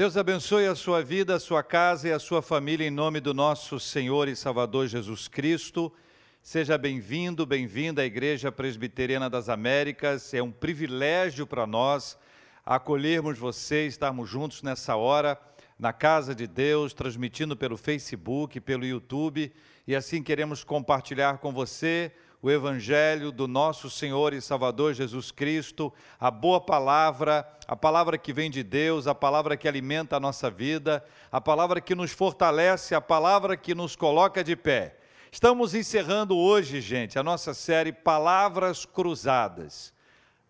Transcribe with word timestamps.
Deus 0.00 0.16
abençoe 0.16 0.66
a 0.66 0.74
sua 0.74 1.02
vida, 1.02 1.34
a 1.34 1.38
sua 1.38 1.62
casa 1.62 2.08
e 2.08 2.10
a 2.10 2.18
sua 2.18 2.40
família 2.40 2.86
em 2.86 2.90
nome 2.90 3.20
do 3.20 3.34
nosso 3.34 3.78
Senhor 3.78 4.28
e 4.28 4.34
Salvador 4.34 4.86
Jesus 4.86 5.28
Cristo. 5.28 5.92
Seja 6.42 6.78
bem-vindo, 6.78 7.44
bem-vinda 7.44 8.00
à 8.00 8.06
Igreja 8.06 8.50
Presbiteriana 8.50 9.28
das 9.28 9.50
Américas. 9.50 10.32
É 10.32 10.42
um 10.42 10.50
privilégio 10.50 11.46
para 11.46 11.66
nós 11.66 12.16
acolhermos 12.64 13.38
você, 13.38 13.86
estarmos 13.86 14.26
juntos 14.26 14.62
nessa 14.62 14.96
hora 14.96 15.38
na 15.78 15.92
casa 15.92 16.34
de 16.34 16.46
Deus, 16.46 16.94
transmitindo 16.94 17.54
pelo 17.54 17.76
Facebook, 17.76 18.58
pelo 18.58 18.86
YouTube, 18.86 19.52
e 19.86 19.94
assim 19.94 20.22
queremos 20.22 20.64
compartilhar 20.64 21.36
com 21.36 21.52
você 21.52 22.10
o 22.42 22.50
Evangelho 22.50 23.30
do 23.30 23.46
nosso 23.46 23.90
Senhor 23.90 24.32
e 24.32 24.40
Salvador 24.40 24.94
Jesus 24.94 25.30
Cristo, 25.30 25.92
a 26.18 26.30
boa 26.30 26.60
palavra, 26.60 27.46
a 27.68 27.76
palavra 27.76 28.16
que 28.16 28.32
vem 28.32 28.50
de 28.50 28.62
Deus, 28.62 29.06
a 29.06 29.14
palavra 29.14 29.56
que 29.56 29.68
alimenta 29.68 30.16
a 30.16 30.20
nossa 30.20 30.50
vida, 30.50 31.04
a 31.30 31.40
palavra 31.40 31.80
que 31.80 31.94
nos 31.94 32.12
fortalece, 32.12 32.94
a 32.94 33.00
palavra 33.00 33.56
que 33.56 33.74
nos 33.74 33.94
coloca 33.94 34.42
de 34.42 34.56
pé. 34.56 34.96
Estamos 35.30 35.74
encerrando 35.74 36.36
hoje, 36.36 36.80
gente, 36.80 37.18
a 37.18 37.22
nossa 37.22 37.52
série 37.52 37.92
Palavras 37.92 38.86
Cruzadas. 38.86 39.92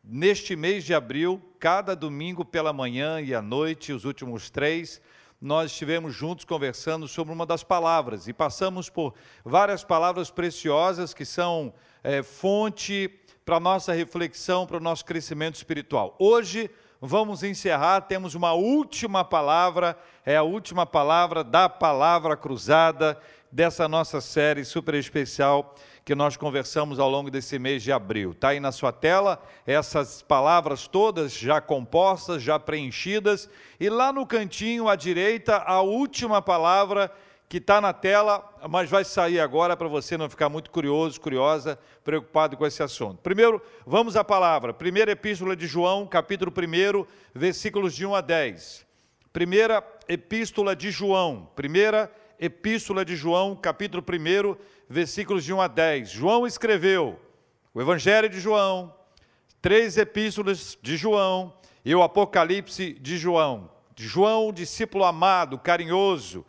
Neste 0.02 0.57
mês 0.57 0.85
de 0.85 0.95
abril, 0.95 1.43
cada 1.59 1.95
domingo 1.95 2.45
pela 2.45 2.73
manhã 2.73 3.21
e 3.21 3.35
à 3.35 3.43
noite, 3.43 3.93
os 3.93 4.05
últimos 4.05 4.49
três, 4.49 5.02
nós 5.41 5.71
estivemos 5.71 6.15
juntos 6.15 6.45
conversando 6.45 7.09
sobre 7.09 7.33
uma 7.33 7.47
das 7.47 7.65
palavras 7.65 8.29
e 8.29 8.33
passamos 8.33 8.91
por 8.91 9.15
várias 9.43 9.83
palavras 9.83 10.30
preciosas 10.30 11.15
que 11.15 11.25
são 11.25 11.73
é, 12.05 12.23
fonte 12.23 13.09
para 13.43 13.57
a 13.57 13.61
nossa 13.61 13.95
reflexão, 13.95 14.66
para 14.66 14.77
o 14.77 14.80
nosso 14.80 15.03
crescimento 15.05 15.55
espiritual. 15.55 16.15
Hoje 16.19 16.71
vamos 17.01 17.43
encerrar, 17.43 18.03
temos 18.03 18.35
uma 18.35 18.53
última 18.53 19.25
palavra, 19.25 19.99
é 20.27 20.37
a 20.37 20.43
última 20.43 20.85
palavra 20.85 21.43
da 21.43 21.71
palavra 21.71 22.37
cruzada 22.37 23.18
dessa 23.51 23.88
nossa 23.88 24.21
série 24.21 24.63
super 24.63 24.95
especial 24.95 25.74
que 26.11 26.15
nós 26.16 26.37
conversamos 26.37 26.99
ao 26.99 27.09
longo 27.09 27.30
desse 27.30 27.57
mês 27.57 27.85
de 27.85 27.93
abril. 27.93 28.33
Está 28.33 28.49
aí 28.49 28.59
na 28.59 28.73
sua 28.73 28.91
tela 28.91 29.41
essas 29.65 30.21
palavras 30.23 30.89
todas 30.89 31.33
já 31.33 31.61
compostas, 31.61 32.43
já 32.43 32.59
preenchidas, 32.59 33.49
e 33.79 33.89
lá 33.89 34.13
no 34.13 34.27
cantinho 34.27 34.89
à 34.89 34.97
direita, 34.97 35.59
a 35.59 35.83
última 35.83 36.43
palavra 36.43 37.13
que 37.49 37.59
está 37.59 37.80
na 37.80 37.93
tela, 37.93 38.45
mas 38.69 38.91
vai 38.91 39.05
sair 39.05 39.39
agora 39.39 39.77
para 39.77 39.87
você 39.87 40.19
não 40.19 40.29
ficar 40.29 40.49
muito 40.49 40.73
curioso, 40.73 41.21
curiosa, 41.21 41.79
preocupado 42.02 42.57
com 42.57 42.67
esse 42.67 42.83
assunto. 42.83 43.19
Primeiro, 43.23 43.63
vamos 43.87 44.17
à 44.17 44.24
palavra. 44.24 44.74
Primeira 44.74 45.13
epístola 45.13 45.55
de 45.55 45.69
João, 45.69 46.09
capítulo 46.09 46.52
1, 46.52 47.07
versículos 47.33 47.95
de 47.95 48.05
1 48.05 48.17
a 48.17 48.21
10. 48.21 48.85
Primeira 49.33 49.80
epístola 50.09 50.74
de 50.74 50.91
João, 50.91 51.49
primeira 51.55 52.11
epístola 52.41 53.05
de 53.05 53.15
João, 53.15 53.55
capítulo 53.55 54.02
1, 54.02 54.57
versículos 54.88 55.45
de 55.45 55.52
1 55.52 55.60
a 55.60 55.69
10. 55.69 56.09
João 56.09 56.46
escreveu 56.46 57.21
o 57.74 57.83
Evangelho 57.83 58.30
de 58.30 58.41
João, 58.41 58.95
três 59.60 59.99
epístolas 59.99 60.79
de 60.80 60.96
João 60.96 61.52
e 61.85 61.95
o 61.95 62.02
Apocalipse 62.02 62.95
de 62.95 63.18
João. 63.18 63.71
João, 63.95 64.50
discípulo 64.50 65.05
amado, 65.05 65.59
carinhoso. 65.59 66.47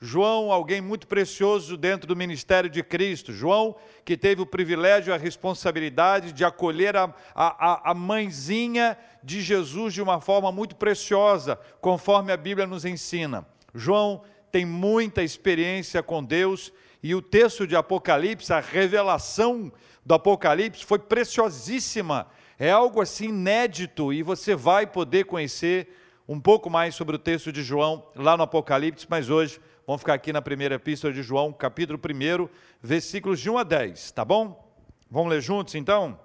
João, 0.00 0.50
alguém 0.50 0.80
muito 0.80 1.06
precioso 1.06 1.76
dentro 1.76 2.06
do 2.08 2.16
ministério 2.16 2.70
de 2.70 2.82
Cristo. 2.82 3.30
João, 3.30 3.76
que 4.02 4.16
teve 4.16 4.40
o 4.40 4.46
privilégio 4.46 5.10
e 5.10 5.14
a 5.14 5.18
responsabilidade 5.18 6.32
de 6.32 6.42
acolher 6.42 6.96
a, 6.96 7.14
a, 7.34 7.90
a 7.90 7.94
mãezinha 7.94 8.96
de 9.22 9.42
Jesus 9.42 9.92
de 9.92 10.00
uma 10.00 10.20
forma 10.22 10.50
muito 10.50 10.74
preciosa, 10.76 11.58
conforme 11.82 12.32
a 12.32 12.36
Bíblia 12.36 12.66
nos 12.66 12.86
ensina. 12.86 13.46
João 13.74 14.22
tem 14.54 14.64
muita 14.64 15.20
experiência 15.20 16.00
com 16.00 16.22
Deus 16.22 16.72
e 17.02 17.12
o 17.12 17.20
texto 17.20 17.66
de 17.66 17.74
Apocalipse, 17.74 18.52
a 18.52 18.60
revelação 18.60 19.72
do 20.06 20.14
Apocalipse 20.14 20.84
foi 20.84 21.00
preciosíssima. 21.00 22.28
É 22.56 22.70
algo 22.70 23.00
assim 23.00 23.30
inédito 23.30 24.12
e 24.12 24.22
você 24.22 24.54
vai 24.54 24.86
poder 24.86 25.24
conhecer 25.24 25.88
um 26.28 26.38
pouco 26.38 26.70
mais 26.70 26.94
sobre 26.94 27.16
o 27.16 27.18
texto 27.18 27.50
de 27.50 27.64
João 27.64 28.06
lá 28.14 28.36
no 28.36 28.44
Apocalipse, 28.44 29.08
mas 29.10 29.28
hoje 29.28 29.60
vamos 29.84 30.02
ficar 30.02 30.14
aqui 30.14 30.32
na 30.32 30.40
primeira 30.40 30.76
epístola 30.76 31.12
de 31.12 31.24
João, 31.24 31.52
capítulo 31.52 31.98
1, 31.98 32.48
versículos 32.80 33.40
de 33.40 33.50
1 33.50 33.58
a 33.58 33.64
10, 33.64 34.12
tá 34.12 34.24
bom? 34.24 34.72
Vamos 35.10 35.30
ler 35.30 35.40
juntos 35.40 35.74
então? 35.74 36.16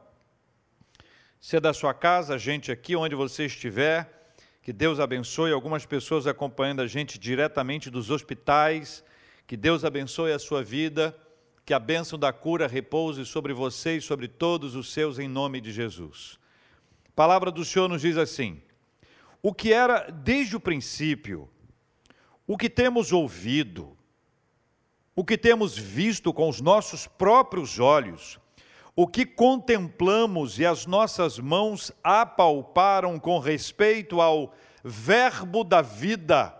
Se 1.41 1.57
é 1.57 1.59
da 1.59 1.73
sua 1.73 1.95
casa, 1.95 2.37
gente 2.37 2.71
aqui 2.71 2.95
onde 2.95 3.15
você 3.15 3.47
estiver, 3.47 4.18
que 4.61 4.73
Deus 4.73 4.99
abençoe. 4.99 5.51
Algumas 5.51 5.85
pessoas 5.85 6.27
acompanhando 6.27 6.81
a 6.81 6.87
gente 6.87 7.17
diretamente 7.17 7.89
dos 7.89 8.09
hospitais, 8.09 9.03
que 9.47 9.57
Deus 9.57 9.83
abençoe 9.83 10.31
a 10.31 10.39
sua 10.39 10.63
vida, 10.63 11.15
que 11.65 11.73
a 11.73 11.79
bênção 11.79 12.17
da 12.17 12.33
cura 12.33 12.67
repouse 12.67 13.25
sobre 13.25 13.53
você 13.53 13.97
e 13.97 14.01
sobre 14.01 14.27
todos 14.27 14.75
os 14.75 14.91
seus, 14.91 15.19
em 15.19 15.27
nome 15.27 15.61
de 15.61 15.71
Jesus. 15.71 16.39
A 17.07 17.11
palavra 17.15 17.51
do 17.51 17.63
Senhor 17.63 17.87
nos 17.87 18.01
diz 18.01 18.17
assim: 18.17 18.61
o 19.41 19.53
que 19.53 19.71
era 19.71 20.09
desde 20.09 20.55
o 20.55 20.59
princípio, 20.59 21.49
o 22.45 22.57
que 22.57 22.69
temos 22.69 23.11
ouvido, 23.11 23.95
o 25.15 25.23
que 25.23 25.37
temos 25.37 25.77
visto 25.77 26.33
com 26.33 26.49
os 26.49 26.61
nossos 26.61 27.07
próprios 27.07 27.79
olhos, 27.79 28.39
o 29.01 29.07
que 29.07 29.25
contemplamos 29.25 30.59
e 30.59 30.65
as 30.65 30.85
nossas 30.85 31.39
mãos 31.39 31.89
apalparam 32.03 33.17
com 33.17 33.39
respeito 33.39 34.19
ao 34.19 34.53
Verbo 34.83 35.63
da 35.63 35.81
vida, 35.81 36.53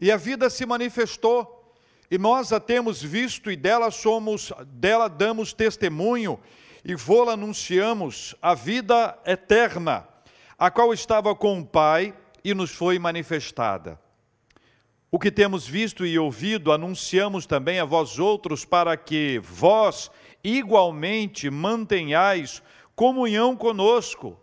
e 0.00 0.12
a 0.12 0.16
vida 0.16 0.48
se 0.48 0.64
manifestou 0.64 1.74
e 2.08 2.16
nós 2.16 2.52
a 2.52 2.60
temos 2.60 3.02
visto 3.02 3.50
e 3.50 3.56
dela 3.56 3.90
somos, 3.90 4.52
dela 4.68 5.08
damos 5.08 5.52
testemunho 5.52 6.38
e 6.84 6.94
vô-la 6.94 7.32
anunciamos 7.32 8.36
a 8.40 8.54
vida 8.54 9.18
eterna, 9.26 10.06
a 10.56 10.70
qual 10.70 10.94
estava 10.94 11.34
com 11.34 11.58
o 11.58 11.66
Pai 11.66 12.14
e 12.44 12.54
nos 12.54 12.70
foi 12.70 13.00
manifestada. 13.00 13.98
O 15.10 15.18
que 15.18 15.30
temos 15.32 15.66
visto 15.66 16.06
e 16.06 16.16
ouvido 16.20 16.70
anunciamos 16.70 17.46
também 17.46 17.80
a 17.80 17.84
vós 17.84 18.20
outros 18.20 18.64
para 18.64 18.96
que 18.96 19.40
vós 19.42 20.08
igualmente 20.44 21.48
mantenhais 21.48 22.62
comunhão 22.94 23.56
conosco. 23.56 24.38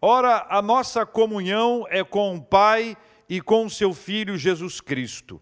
Ora, 0.00 0.46
a 0.48 0.60
nossa 0.60 1.06
comunhão 1.06 1.86
é 1.88 2.02
com 2.02 2.34
o 2.34 2.42
Pai 2.42 2.96
e 3.28 3.40
com 3.40 3.68
seu 3.68 3.94
Filho 3.94 4.36
Jesus 4.36 4.80
Cristo. 4.80 5.40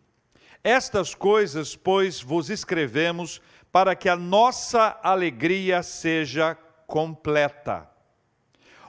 Estas 0.62 1.14
coisas, 1.14 1.74
pois, 1.74 2.20
vos 2.20 2.50
escrevemos 2.50 3.40
para 3.72 3.94
que 3.94 4.08
a 4.08 4.16
nossa 4.16 4.98
alegria 5.02 5.82
seja 5.82 6.54
completa. 6.86 7.88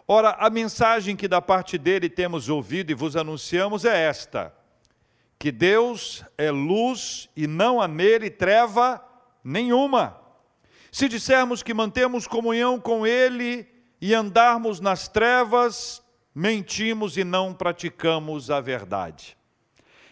Ora, 0.07 0.31
a 0.31 0.49
mensagem 0.49 1.15
que 1.15 1.27
da 1.27 1.41
parte 1.41 1.77
dele 1.77 2.09
temos 2.09 2.49
ouvido 2.49 2.91
e 2.91 2.95
vos 2.95 3.15
anunciamos 3.15 3.85
é 3.85 3.97
esta: 3.97 4.53
que 5.39 5.51
Deus 5.51 6.25
é 6.37 6.51
luz 6.51 7.29
e 7.35 7.47
não 7.47 7.81
há 7.81 7.87
nele 7.87 8.29
treva 8.29 9.01
nenhuma. 9.41 10.20
Se 10.91 11.07
dissermos 11.07 11.63
que 11.63 11.73
mantemos 11.73 12.27
comunhão 12.27 12.77
com 12.77 13.07
ele 13.07 13.65
e 14.01 14.13
andarmos 14.13 14.81
nas 14.81 15.07
trevas, 15.07 16.03
mentimos 16.35 17.15
e 17.15 17.23
não 17.23 17.53
praticamos 17.53 18.51
a 18.51 18.59
verdade. 18.59 19.37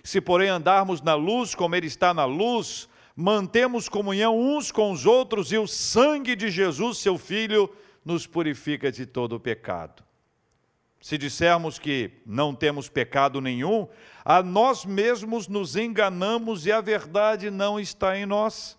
Se, 0.01 0.22
porém, 0.22 0.47
andarmos 0.47 1.01
na 1.01 1.16
luz 1.16 1.53
como 1.53 1.75
Ele 1.75 1.88
está 1.88 2.13
na 2.13 2.23
luz, 2.23 2.88
mantemos 3.13 3.90
comunhão 3.90 4.40
uns 4.40 4.72
com 4.72 4.91
os 4.91 5.06
outros 5.06 5.51
e 5.51 5.57
o 5.57 5.67
sangue 5.67 6.34
de 6.34 6.50
Jesus, 6.50 7.00
seu 7.00 7.17
Filho, 7.17 7.69
nos 8.06 8.25
purifica 8.25 8.90
de 8.90 9.06
todo 9.06 9.34
o 9.34 9.40
pecado. 9.40 10.01
Se 11.01 11.17
dissermos 11.17 11.78
que 11.78 12.11
não 12.25 12.55
temos 12.55 12.87
pecado 12.87 13.41
nenhum, 13.41 13.87
a 14.23 14.41
nós 14.41 14.85
mesmos 14.85 15.49
nos 15.49 15.75
enganamos 15.75 16.66
e 16.66 16.72
a 16.72 16.79
verdade 16.79 17.49
não 17.49 17.78
está 17.78 18.17
em 18.17 18.25
nós. 18.25 18.78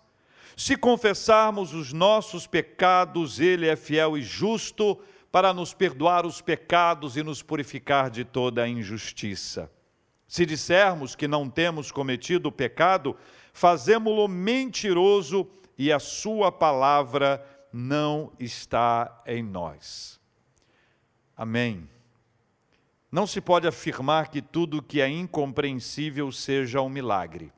Se 0.55 0.75
confessarmos 0.75 1.73
os 1.73 1.93
nossos 1.93 2.45
pecados, 2.45 3.39
Ele 3.39 3.67
é 3.67 3.75
fiel 3.75 4.17
e 4.17 4.21
justo 4.21 4.99
para 5.31 5.53
nos 5.53 5.73
perdoar 5.73 6.25
os 6.25 6.41
pecados 6.41 7.15
e 7.15 7.23
nos 7.23 7.41
purificar 7.41 8.09
de 8.09 8.25
toda 8.25 8.63
a 8.63 8.67
injustiça. 8.67 9.71
Se 10.27 10.45
dissermos 10.45 11.15
que 11.15 11.27
não 11.27 11.49
temos 11.49 11.91
cometido 11.91 12.51
pecado, 12.51 13.15
fazemo-lo 13.53 14.27
mentiroso 14.27 15.47
e 15.77 15.91
a 15.91 15.99
sua 15.99 16.51
palavra 16.51 17.45
não 17.71 18.31
está 18.39 19.23
em 19.25 19.41
nós. 19.43 20.19
Amém. 21.35 21.89
Não 23.11 23.27
se 23.27 23.41
pode 23.41 23.67
afirmar 23.67 24.29
que 24.29 24.41
tudo 24.41 24.81
que 24.81 25.01
é 25.01 25.09
incompreensível 25.09 26.31
seja 26.31 26.81
um 26.81 26.89
milagre. 26.89 27.51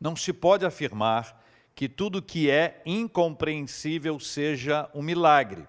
Não 0.00 0.14
se 0.14 0.32
pode 0.32 0.64
afirmar 0.64 1.44
que 1.74 1.88
tudo 1.88 2.22
que 2.22 2.50
é 2.50 2.80
incompreensível 2.86 4.18
seja 4.18 4.88
um 4.94 5.02
milagre. 5.02 5.66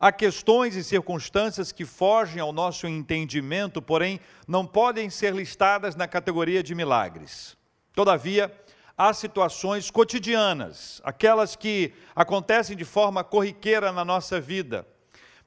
Há 0.00 0.10
questões 0.10 0.74
e 0.74 0.82
circunstâncias 0.82 1.70
que 1.70 1.84
fogem 1.84 2.40
ao 2.40 2.52
nosso 2.52 2.88
entendimento, 2.88 3.80
porém 3.80 4.18
não 4.48 4.66
podem 4.66 5.08
ser 5.08 5.32
listadas 5.32 5.94
na 5.94 6.08
categoria 6.08 6.60
de 6.60 6.74
milagres. 6.74 7.56
Todavia, 7.94 8.52
há 8.98 9.12
situações 9.12 9.92
cotidianas, 9.92 11.00
aquelas 11.04 11.54
que 11.54 11.92
acontecem 12.16 12.76
de 12.76 12.84
forma 12.84 13.22
corriqueira 13.22 13.92
na 13.92 14.04
nossa 14.04 14.40
vida, 14.40 14.84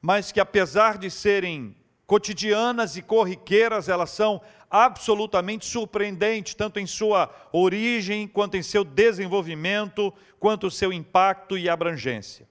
mas 0.01 0.31
que 0.31 0.39
apesar 0.39 0.97
de 0.97 1.12
serem 1.12 1.75
cotidianas 2.06 2.98
e 2.98 3.02
corriqueiras, 3.02 3.90
elas 3.90 4.12
são 4.12 4.42
absolutamente 4.69 5.66
surpreendentes, 5.66 6.54
tanto 6.54 6.80
em 6.80 6.86
sua 6.86 7.34
origem, 7.52 8.28
quanto 8.28 8.57
em 8.57 8.63
seu 8.63 8.84
desenvolvimento, 8.84 10.13
quanto 10.40 10.69
seu 10.69 10.92
impacto 10.92 11.57
e 11.57 11.69
abrangência 11.69 12.48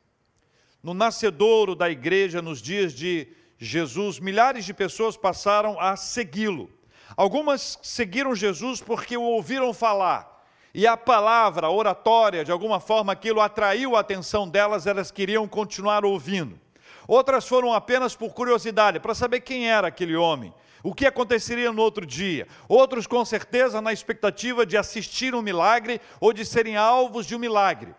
no 0.85 0.93
nascedouro 0.93 1.75
da 1.75 1.89
igreja 1.89 2.43
nos 2.43 2.61
dias 2.61 2.93
de 2.93 3.27
Jesus, 3.57 4.21
milhares 4.21 4.67
de 4.67 4.75
pessoas 4.75 5.17
passaram 5.17 5.81
a 5.81 5.97
segui-lo. 5.97 6.69
Algumas 7.17 7.79
seguiram 7.83 8.35
Jesus 8.35 8.83
porque 8.83 9.17
o 9.17 9.23
ouviram 9.23 9.73
falar, 9.73 10.45
e 10.75 10.87
a 10.87 10.95
palavra, 10.95 11.69
a 11.69 11.71
oratória, 11.71 12.45
de 12.45 12.53
alguma 12.53 12.81
forma 12.81 13.15
aquilo 13.15 13.41
atraiu 13.41 13.97
a 13.97 14.01
atenção 14.01 14.47
delas, 14.47 14.87
elas 14.87 15.11
queriam 15.11 15.49
continuar 15.49 16.05
ouvindo. 16.05 16.61
Outras 17.07 17.47
foram 17.47 17.73
apenas 17.73 18.17
por 18.17 18.33
curiosidade, 18.33 19.01
para 19.01 19.15
saber 19.15 19.41
quem 19.41 19.69
era 19.69 19.89
aquele 19.89 20.17
homem, 20.17 20.55
o 20.83 20.95
que 20.95 21.07
aconteceria 21.07 21.73
no 21.73 21.83
outro 21.83 22.05
dia. 22.05 22.47
Outros, 22.69 23.07
com 23.07 23.25
certeza, 23.25 23.81
na 23.81 23.93
expectativa 23.93 24.65
de 24.65 24.77
assistir 24.77 25.35
um 25.35 25.43
milagre 25.43 26.01
ou 26.21 26.33
de 26.33 26.45
serem 26.45 26.77
alvos 26.77 27.27
de 27.27 27.35
um 27.35 27.39
milagre. 27.39 27.95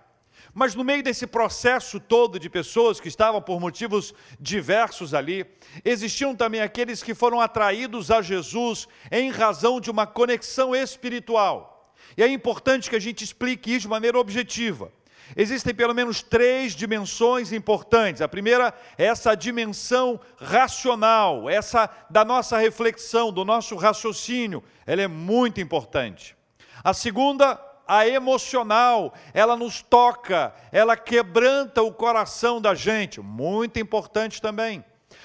Mas 0.53 0.73
no 0.73 0.85
meio 0.85 1.03
desse 1.03 1.27
processo 1.27 1.99
todo 1.99 2.39
de 2.39 2.49
pessoas 2.49 2.99
que 2.99 3.09
estavam 3.09 3.41
por 3.41 3.59
motivos 3.59 4.13
diversos 4.39 5.13
ali, 5.13 5.45
existiam 5.83 6.33
também 6.33 6.61
aqueles 6.61 7.03
que 7.03 7.13
foram 7.13 7.41
atraídos 7.41 8.09
a 8.09 8.21
Jesus 8.21 8.87
em 9.11 9.29
razão 9.29 9.81
de 9.81 9.91
uma 9.91 10.07
conexão 10.07 10.73
espiritual. 10.73 11.93
E 12.15 12.23
é 12.23 12.27
importante 12.29 12.89
que 12.89 12.95
a 12.95 13.01
gente 13.01 13.21
explique 13.23 13.71
isso 13.71 13.81
de 13.81 13.87
maneira 13.89 14.17
objetiva. 14.17 14.91
Existem 15.35 15.73
pelo 15.73 15.93
menos 15.93 16.21
três 16.21 16.73
dimensões 16.73 17.51
importantes. 17.51 18.21
A 18.21 18.27
primeira 18.27 18.73
é 18.97 19.05
essa 19.05 19.35
dimensão 19.35 20.19
racional, 20.37 21.49
essa 21.49 21.89
da 22.09 22.25
nossa 22.25 22.57
reflexão, 22.57 23.31
do 23.31 23.45
nosso 23.45 23.75
raciocínio. 23.75 24.63
Ela 24.85 25.03
é 25.03 25.07
muito 25.07 25.61
importante. 25.61 26.35
A 26.83 26.93
segunda 26.93 27.59
a 27.87 28.07
emocional, 28.07 29.13
ela 29.33 29.55
nos 29.55 29.81
toca, 29.81 30.53
ela 30.71 30.97
quebranta 30.97 31.83
o 31.83 31.93
coração 31.93 32.59
da 32.59 32.73
gente, 32.73 33.21
muito 33.21 33.79
importante 33.79 34.41
também. 34.41 34.83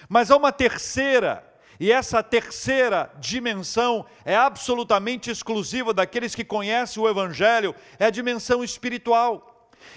Mas 0.08 0.30
há 0.30 0.36
uma 0.36 0.52
terceira, 0.52 1.44
e 1.78 1.90
essa 1.90 2.22
terceira 2.22 3.10
dimensão 3.18 4.04
é 4.24 4.36
absolutamente 4.36 5.30
exclusiva 5.30 5.94
daqueles 5.94 6.34
que 6.34 6.44
conhecem 6.44 7.02
o 7.02 7.08
Evangelho, 7.08 7.74
é 7.98 8.06
a 8.06 8.10
dimensão 8.10 8.62
espiritual. 8.62 9.49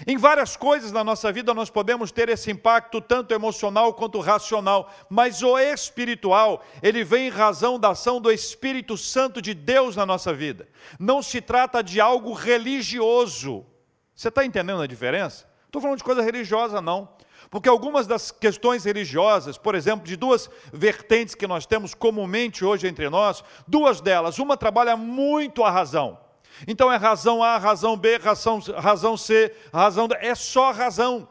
Em 0.06 0.16
várias 0.16 0.56
coisas 0.56 0.92
na 0.92 1.04
nossa 1.04 1.30
vida 1.32 1.54
nós 1.54 1.70
podemos 1.70 2.10
ter 2.10 2.28
esse 2.28 2.50
impacto 2.50 3.00
tanto 3.00 3.32
emocional 3.32 3.94
quanto 3.94 4.20
racional, 4.20 4.90
mas 5.08 5.42
o 5.42 5.58
espiritual, 5.58 6.64
ele 6.82 7.04
vem 7.04 7.28
em 7.28 7.30
razão 7.30 7.78
da 7.78 7.90
ação 7.90 8.20
do 8.20 8.30
Espírito 8.30 8.96
Santo 8.96 9.40
de 9.40 9.54
Deus 9.54 9.96
na 9.96 10.04
nossa 10.04 10.32
vida. 10.32 10.68
Não 10.98 11.22
se 11.22 11.40
trata 11.40 11.82
de 11.82 12.00
algo 12.00 12.32
religioso. 12.32 13.64
Você 14.14 14.28
está 14.28 14.44
entendendo 14.44 14.82
a 14.82 14.86
diferença? 14.86 15.48
Estou 15.66 15.82
falando 15.82 15.98
de 15.98 16.04
coisa 16.04 16.22
religiosa, 16.22 16.80
não. 16.80 17.08
Porque 17.50 17.68
algumas 17.68 18.06
das 18.06 18.30
questões 18.30 18.84
religiosas, 18.84 19.58
por 19.58 19.74
exemplo, 19.74 20.06
de 20.06 20.16
duas 20.16 20.48
vertentes 20.72 21.34
que 21.34 21.46
nós 21.46 21.66
temos 21.66 21.94
comumente 21.94 22.64
hoje 22.64 22.86
entre 22.86 23.08
nós, 23.08 23.44
duas 23.66 24.00
delas, 24.00 24.38
uma 24.38 24.56
trabalha 24.56 24.96
muito 24.96 25.62
a 25.62 25.70
razão, 25.70 26.18
então 26.66 26.92
é 26.92 26.96
razão 26.96 27.42
A, 27.42 27.58
razão 27.58 27.96
B, 27.96 28.16
razão, 28.18 28.60
razão 28.76 29.16
C, 29.16 29.54
razão 29.72 30.08
D, 30.08 30.16
é 30.20 30.34
só 30.34 30.72
razão. 30.72 31.28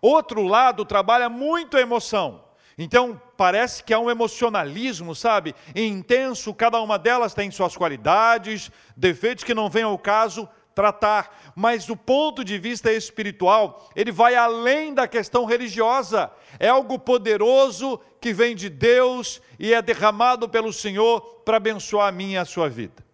Outro 0.00 0.42
lado 0.42 0.84
trabalha 0.84 1.28
muito 1.28 1.76
a 1.76 1.80
emoção. 1.80 2.44
Então, 2.76 3.20
parece 3.36 3.82
que 3.82 3.92
há 3.92 3.98
um 3.98 4.08
emocionalismo, 4.08 5.14
sabe? 5.14 5.54
Intenso, 5.74 6.54
cada 6.54 6.80
uma 6.80 6.96
delas 6.96 7.34
tem 7.34 7.50
suas 7.50 7.76
qualidades, 7.76 8.70
defeitos 8.96 9.42
que 9.42 9.54
não 9.54 9.68
vem 9.68 9.82
ao 9.82 9.98
caso 9.98 10.48
tratar. 10.76 11.52
Mas 11.56 11.86
do 11.86 11.96
ponto 11.96 12.44
de 12.44 12.56
vista 12.56 12.92
espiritual, 12.92 13.90
ele 13.96 14.12
vai 14.12 14.36
além 14.36 14.94
da 14.94 15.08
questão 15.08 15.44
religiosa. 15.44 16.30
É 16.60 16.68
algo 16.68 17.00
poderoso 17.00 18.00
que 18.20 18.32
vem 18.32 18.54
de 18.54 18.68
Deus 18.68 19.42
e 19.58 19.74
é 19.74 19.82
derramado 19.82 20.48
pelo 20.48 20.72
Senhor 20.72 21.20
para 21.44 21.56
abençoar 21.56 22.06
a 22.06 22.12
minha 22.12 22.34
e 22.34 22.38
a 22.38 22.44
sua 22.44 22.68
vida. 22.68 23.07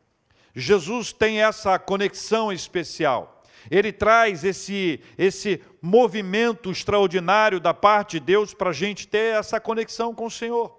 Jesus 0.54 1.12
tem 1.12 1.42
essa 1.42 1.78
conexão 1.78 2.52
especial. 2.52 3.42
Ele 3.70 3.92
traz 3.92 4.44
esse, 4.44 5.00
esse 5.16 5.60
movimento 5.80 6.70
extraordinário 6.70 7.58
da 7.58 7.74
parte 7.74 8.20
de 8.20 8.26
Deus 8.26 8.54
para 8.54 8.70
a 8.70 8.74
gente 8.74 9.08
ter 9.08 9.34
essa 9.34 9.58
conexão 9.58 10.14
com 10.14 10.26
o 10.26 10.30
Senhor. 10.30 10.78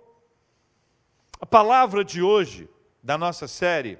A 1.41 1.45
palavra 1.45 2.03
de 2.05 2.21
hoje, 2.21 2.69
da 3.03 3.17
nossa 3.17 3.47
série, 3.47 3.97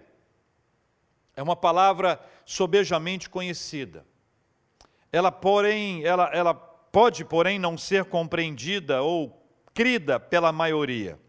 é 1.36 1.44
uma 1.44 1.56
palavra 1.56 2.20
sobejamente 2.46 3.30
conhecida. 3.30 4.06
Ela, 5.12 5.32
porém, 5.32 6.04
ela, 6.04 6.30
ela 6.34 6.54
pode, 6.54 7.26
porém, 7.26 7.60
não 7.60 7.78
ser 7.78 8.06
compreendida 8.06 9.02
ou 9.02 9.46
crida 9.74 10.20
pela 10.20 10.52
maioria. 10.52 11.20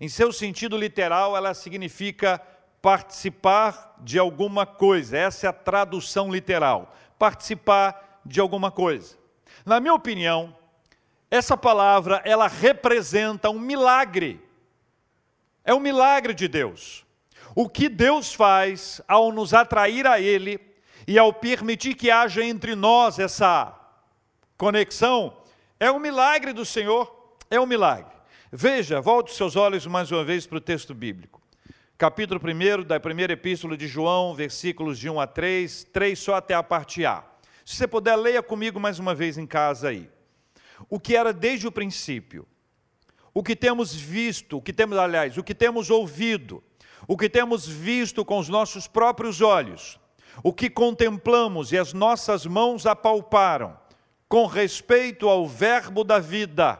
Em 0.00 0.08
seu 0.08 0.32
sentido 0.32 0.76
literal, 0.76 1.36
ela 1.36 1.54
significa 1.54 2.40
participar 2.84 3.96
de 4.02 4.18
alguma 4.18 4.66
coisa. 4.66 5.16
Essa 5.16 5.46
é 5.46 5.48
a 5.48 5.54
tradução 5.54 6.30
literal. 6.30 6.94
Participar 7.18 8.20
de 8.26 8.40
alguma 8.40 8.70
coisa. 8.70 9.16
Na 9.64 9.80
minha 9.80 9.94
opinião, 9.94 10.54
essa 11.30 11.56
palavra 11.56 12.20
ela 12.26 12.46
representa 12.46 13.48
um 13.48 13.58
milagre. 13.58 14.38
É 15.64 15.72
um 15.72 15.80
milagre 15.80 16.34
de 16.34 16.46
Deus. 16.46 17.06
O 17.54 17.70
que 17.70 17.88
Deus 17.88 18.34
faz 18.34 19.00
ao 19.08 19.32
nos 19.32 19.54
atrair 19.54 20.06
a 20.06 20.20
Ele 20.20 20.60
e 21.08 21.18
ao 21.18 21.32
permitir 21.32 21.94
que 21.94 22.10
haja 22.10 22.44
entre 22.44 22.74
nós 22.74 23.18
essa 23.18 23.74
conexão, 24.58 25.34
é 25.80 25.90
um 25.90 25.98
milagre 25.98 26.52
do 26.52 26.66
Senhor, 26.66 27.38
é 27.50 27.58
um 27.58 27.64
milagre. 27.64 28.14
Veja, 28.52 29.00
volte 29.00 29.32
seus 29.32 29.56
olhos 29.56 29.86
mais 29.86 30.12
uma 30.12 30.22
vez 30.22 30.46
para 30.46 30.58
o 30.58 30.60
texto 30.60 30.92
bíblico 30.92 31.43
capítulo 32.04 32.38
1 32.38 32.84
da 32.84 33.00
primeira 33.00 33.32
epístola 33.32 33.78
de 33.78 33.86
João, 33.86 34.34
versículos 34.34 34.98
de 34.98 35.08
1 35.08 35.20
a 35.20 35.26
3, 35.26 35.84
3 35.84 36.18
só 36.18 36.34
até 36.34 36.52
a 36.52 36.62
parte 36.62 37.02
A. 37.06 37.24
Se 37.64 37.76
você 37.76 37.88
puder, 37.88 38.14
leia 38.14 38.42
comigo 38.42 38.78
mais 38.78 38.98
uma 38.98 39.14
vez 39.14 39.38
em 39.38 39.46
casa 39.46 39.88
aí. 39.88 40.10
O 40.90 41.00
que 41.00 41.16
era 41.16 41.32
desde 41.32 41.66
o 41.66 41.72
princípio, 41.72 42.46
o 43.32 43.42
que 43.42 43.56
temos 43.56 43.94
visto, 43.94 44.58
o 44.58 44.60
que 44.60 44.70
temos, 44.70 44.98
aliás, 44.98 45.38
o 45.38 45.42
que 45.42 45.54
temos 45.54 45.88
ouvido, 45.88 46.62
o 47.08 47.16
que 47.16 47.26
temos 47.26 47.66
visto 47.66 48.22
com 48.22 48.38
os 48.38 48.50
nossos 48.50 48.86
próprios 48.86 49.40
olhos, 49.40 49.98
o 50.42 50.52
que 50.52 50.68
contemplamos 50.68 51.72
e 51.72 51.78
as 51.78 51.94
nossas 51.94 52.44
mãos 52.44 52.84
apalparam, 52.84 53.78
com 54.28 54.44
respeito 54.44 55.26
ao 55.26 55.48
Verbo 55.48 56.04
da 56.04 56.18
vida, 56.18 56.78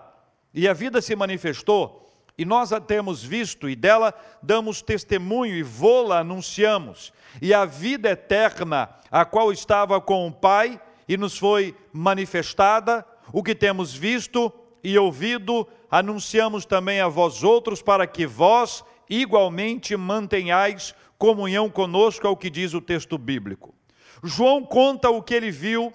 e 0.52 0.68
a 0.68 0.74
vida 0.74 1.00
se 1.00 1.16
manifestou 1.16 2.03
e 2.36 2.44
nós 2.44 2.72
a 2.72 2.80
temos 2.80 3.22
visto 3.22 3.68
e 3.68 3.76
dela 3.76 4.12
damos 4.42 4.82
testemunho 4.82 5.54
e 5.54 5.62
vô-la 5.62 6.18
anunciamos. 6.18 7.12
E 7.40 7.54
a 7.54 7.64
vida 7.64 8.10
eterna, 8.10 8.90
a 9.10 9.24
qual 9.24 9.52
estava 9.52 10.00
com 10.00 10.26
o 10.26 10.32
Pai 10.32 10.80
e 11.08 11.16
nos 11.16 11.38
foi 11.38 11.76
manifestada, 11.92 13.06
o 13.32 13.42
que 13.42 13.54
temos 13.54 13.94
visto 13.94 14.52
e 14.82 14.98
ouvido, 14.98 15.66
anunciamos 15.90 16.66
também 16.66 17.00
a 17.00 17.08
vós 17.08 17.42
outros, 17.42 17.80
para 17.80 18.06
que 18.06 18.26
vós 18.26 18.84
igualmente 19.08 19.96
mantenhais 19.96 20.94
comunhão 21.16 21.70
conosco, 21.70 22.26
é 22.26 22.30
o 22.30 22.36
que 22.36 22.50
diz 22.50 22.74
o 22.74 22.80
texto 22.80 23.16
bíblico. 23.16 23.74
João 24.22 24.62
conta 24.64 25.08
o 25.08 25.22
que 25.22 25.34
ele 25.34 25.50
viu, 25.50 25.92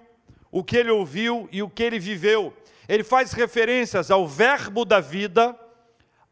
o 0.51 0.63
que 0.63 0.77
ele 0.77 0.89
ouviu 0.89 1.47
e 1.51 1.61
o 1.61 1.69
que 1.69 1.83
ele 1.83 1.99
viveu. 1.99 2.53
Ele 2.87 3.03
faz 3.03 3.33
referências 3.33 4.09
ao 4.09 4.27
verbo 4.27 4.85
da 4.85 4.99
vida, 4.99 5.55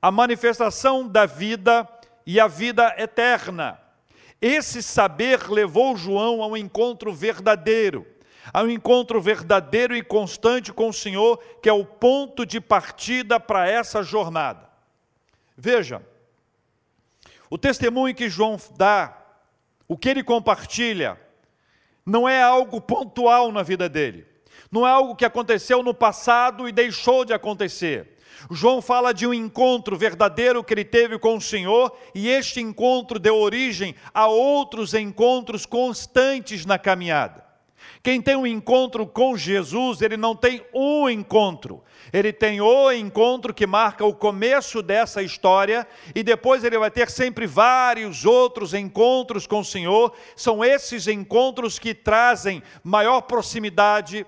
a 0.02 0.12
manifestação 0.12 1.08
da 1.08 1.26
vida 1.26 1.88
e 2.26 2.40
a 2.40 2.48
vida 2.48 2.94
eterna. 2.98 3.80
Esse 4.42 4.84
saber 4.84 5.50
levou 5.50 5.98
João 5.98 6.44
a 6.44 6.48
um 6.48 6.56
encontro 6.56 7.14
verdadeiro, 7.14 8.06
a 8.54 8.62
um 8.62 8.70
encontro 8.70 9.20
verdadeiro 9.20 9.96
e 9.96 10.04
constante 10.04 10.72
com 10.72 10.90
o 10.90 10.94
Senhor, 10.94 11.38
que 11.62 11.68
é 11.68 11.74
o 11.74 11.84
ponto 11.86 12.46
de 12.46 12.62
partida 12.62 13.40
para 13.40 13.68
essa 13.68 14.04
jornada. 14.04 14.70
Veja, 15.58 16.02
o 17.50 17.58
testemunho 17.58 18.14
que 18.14 18.30
João 18.30 18.58
dá, 18.78 19.18
o 19.88 19.98
que 19.98 20.10
ele 20.10 20.24
compartilha, 20.24 21.20
não 22.06 22.30
é 22.30 22.42
algo 22.42 22.80
pontual 22.80 23.52
na 23.52 23.64
vida 23.64 23.90
dele. 23.90 24.26
Não 24.72 24.86
é 24.86 24.92
algo 24.92 25.16
que 25.16 25.26
aconteceu 25.26 25.82
no 25.82 25.94
passado 25.94 26.68
e 26.68 26.72
deixou 26.72 27.26
de 27.26 27.34
acontecer. 27.34 28.17
João 28.52 28.82
fala 28.82 29.14
de 29.14 29.26
um 29.26 29.34
encontro 29.34 29.98
verdadeiro 29.98 30.64
que 30.64 30.74
ele 30.74 30.86
teve 30.86 31.18
com 31.18 31.38
o 31.38 31.42
Senhor, 31.42 31.96
e 32.14 32.30
este 32.30 32.60
encontro 32.62 33.20
deu 33.20 33.36
origem 33.36 33.96
a 34.14 34.28
outros 34.28 34.94
encontros 34.94 35.66
constantes 35.66 36.66
na 36.66 36.78
caminhada. 36.78 37.48
Quem 38.04 38.22
tem 38.22 38.36
um 38.36 38.48
encontro 38.48 39.06
com 39.06 39.36
Jesus, 39.36 40.02
ele 40.02 40.18
não 40.18 40.36
tem 40.36 40.64
um 40.74 41.10
encontro, 41.10 41.84
ele 42.14 42.32
tem 42.32 42.62
o 42.62 42.92
encontro 42.92 43.54
que 43.54 43.68
marca 43.68 44.06
o 44.06 44.14
começo 44.14 44.82
dessa 44.82 45.22
história, 45.22 45.86
e 46.16 46.24
depois 46.24 46.64
ele 46.64 46.78
vai 46.78 46.92
ter 46.92 47.10
sempre 47.10 47.46
vários 47.46 48.26
outros 48.26 48.74
encontros 48.74 49.46
com 49.46 49.60
o 49.60 49.66
Senhor. 49.66 50.14
São 50.36 50.64
esses 50.64 51.08
encontros 51.08 51.80
que 51.80 51.94
trazem 51.94 52.64
maior 52.84 53.22
proximidade, 53.22 54.26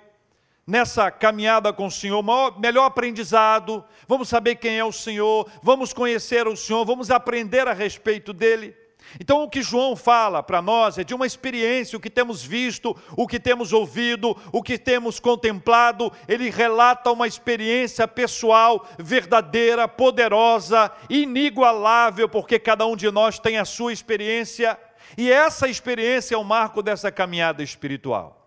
nessa 0.69 1.09
caminhada 1.09 1.73
com 1.73 1.88
o 1.88 1.91
Senhor, 1.91 2.21
maior, 2.21 2.59
melhor 2.59 2.85
aprendizado, 2.85 3.83
vamos 4.07 4.29
saber 4.29 4.55
quem 4.55 4.77
é 4.77 4.85
o 4.85 4.91
Senhor, 4.91 5.49
vamos 5.63 5.93
conhecer 5.93 6.47
o 6.47 6.55
Senhor, 6.55 6.85
vamos 6.85 7.09
aprender 7.09 7.67
a 7.67 7.73
respeito 7.73 8.31
dele. 8.31 8.75
Então, 9.19 9.41
o 9.41 9.49
que 9.49 9.63
João 9.63 9.95
fala 9.95 10.43
para 10.43 10.61
nós 10.61 10.99
é 10.99 11.03
de 11.03 11.15
uma 11.15 11.25
experiência, 11.25 11.97
o 11.97 11.99
que 11.99 12.11
temos 12.11 12.43
visto, 12.43 12.95
o 13.17 13.25
que 13.25 13.39
temos 13.39 13.73
ouvido, 13.73 14.38
o 14.51 14.61
que 14.61 14.77
temos 14.77 15.19
contemplado. 15.19 16.11
Ele 16.27 16.51
relata 16.51 17.11
uma 17.11 17.25
experiência 17.25 18.07
pessoal, 18.07 18.85
verdadeira, 18.99 19.88
poderosa, 19.88 20.91
inigualável, 21.09 22.29
porque 22.29 22.59
cada 22.59 22.85
um 22.85 22.95
de 22.95 23.09
nós 23.09 23.39
tem 23.39 23.57
a 23.57 23.65
sua 23.65 23.91
experiência, 23.91 24.77
e 25.17 25.31
essa 25.31 25.67
experiência 25.67 26.35
é 26.35 26.38
o 26.38 26.43
marco 26.43 26.83
dessa 26.83 27.11
caminhada 27.11 27.63
espiritual. 27.63 28.38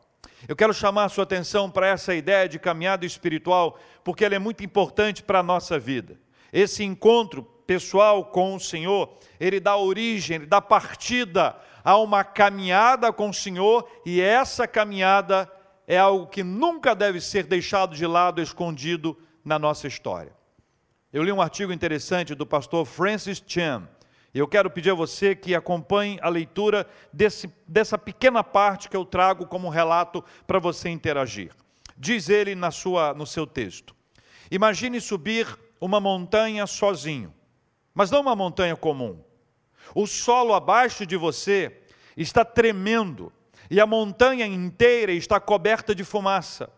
Eu 0.48 0.56
quero 0.56 0.74
chamar 0.74 1.04
a 1.04 1.08
sua 1.08 1.24
atenção 1.24 1.70
para 1.70 1.86
essa 1.86 2.14
ideia 2.14 2.48
de 2.48 2.58
caminhada 2.58 3.06
espiritual, 3.06 3.78
porque 4.02 4.24
ela 4.24 4.34
é 4.34 4.38
muito 4.38 4.64
importante 4.64 5.22
para 5.22 5.38
a 5.38 5.42
nossa 5.42 5.78
vida. 5.78 6.18
Esse 6.52 6.82
encontro 6.82 7.42
pessoal 7.66 8.24
com 8.24 8.54
o 8.54 8.60
Senhor, 8.60 9.16
ele 9.38 9.60
dá 9.60 9.76
origem, 9.76 10.36
ele 10.36 10.46
dá 10.46 10.60
partida 10.60 11.56
a 11.84 11.96
uma 11.96 12.24
caminhada 12.24 13.12
com 13.12 13.30
o 13.30 13.34
Senhor, 13.34 13.88
e 14.04 14.20
essa 14.20 14.66
caminhada 14.66 15.50
é 15.86 15.96
algo 15.96 16.26
que 16.26 16.42
nunca 16.42 16.94
deve 16.94 17.20
ser 17.20 17.44
deixado 17.44 17.94
de 17.94 18.06
lado, 18.06 18.42
escondido 18.42 19.16
na 19.44 19.58
nossa 19.58 19.86
história. 19.86 20.32
Eu 21.12 21.22
li 21.22 21.30
um 21.30 21.42
artigo 21.42 21.72
interessante 21.72 22.34
do 22.34 22.46
pastor 22.46 22.84
Francis 22.84 23.42
Chan, 23.46 23.88
eu 24.38 24.48
quero 24.48 24.70
pedir 24.70 24.90
a 24.90 24.94
você 24.94 25.34
que 25.34 25.54
acompanhe 25.54 26.18
a 26.22 26.28
leitura 26.28 26.88
desse, 27.12 27.52
dessa 27.66 27.98
pequena 27.98 28.42
parte 28.42 28.88
que 28.88 28.96
eu 28.96 29.04
trago 29.04 29.46
como 29.46 29.68
relato 29.68 30.24
para 30.46 30.58
você 30.58 30.88
interagir. 30.88 31.52
Diz 31.98 32.30
ele 32.30 32.54
na 32.54 32.70
sua, 32.70 33.12
no 33.12 33.26
seu 33.26 33.46
texto: 33.46 33.94
Imagine 34.50 35.00
subir 35.00 35.46
uma 35.78 36.00
montanha 36.00 36.66
sozinho, 36.66 37.34
mas 37.92 38.10
não 38.10 38.22
uma 38.22 38.34
montanha 38.34 38.74
comum. 38.74 39.22
O 39.94 40.06
solo 40.06 40.54
abaixo 40.54 41.04
de 41.04 41.16
você 41.16 41.82
está 42.16 42.44
tremendo 42.44 43.32
e 43.70 43.80
a 43.80 43.86
montanha 43.86 44.46
inteira 44.46 45.12
está 45.12 45.38
coberta 45.40 45.94
de 45.94 46.04
fumaça. 46.04 46.70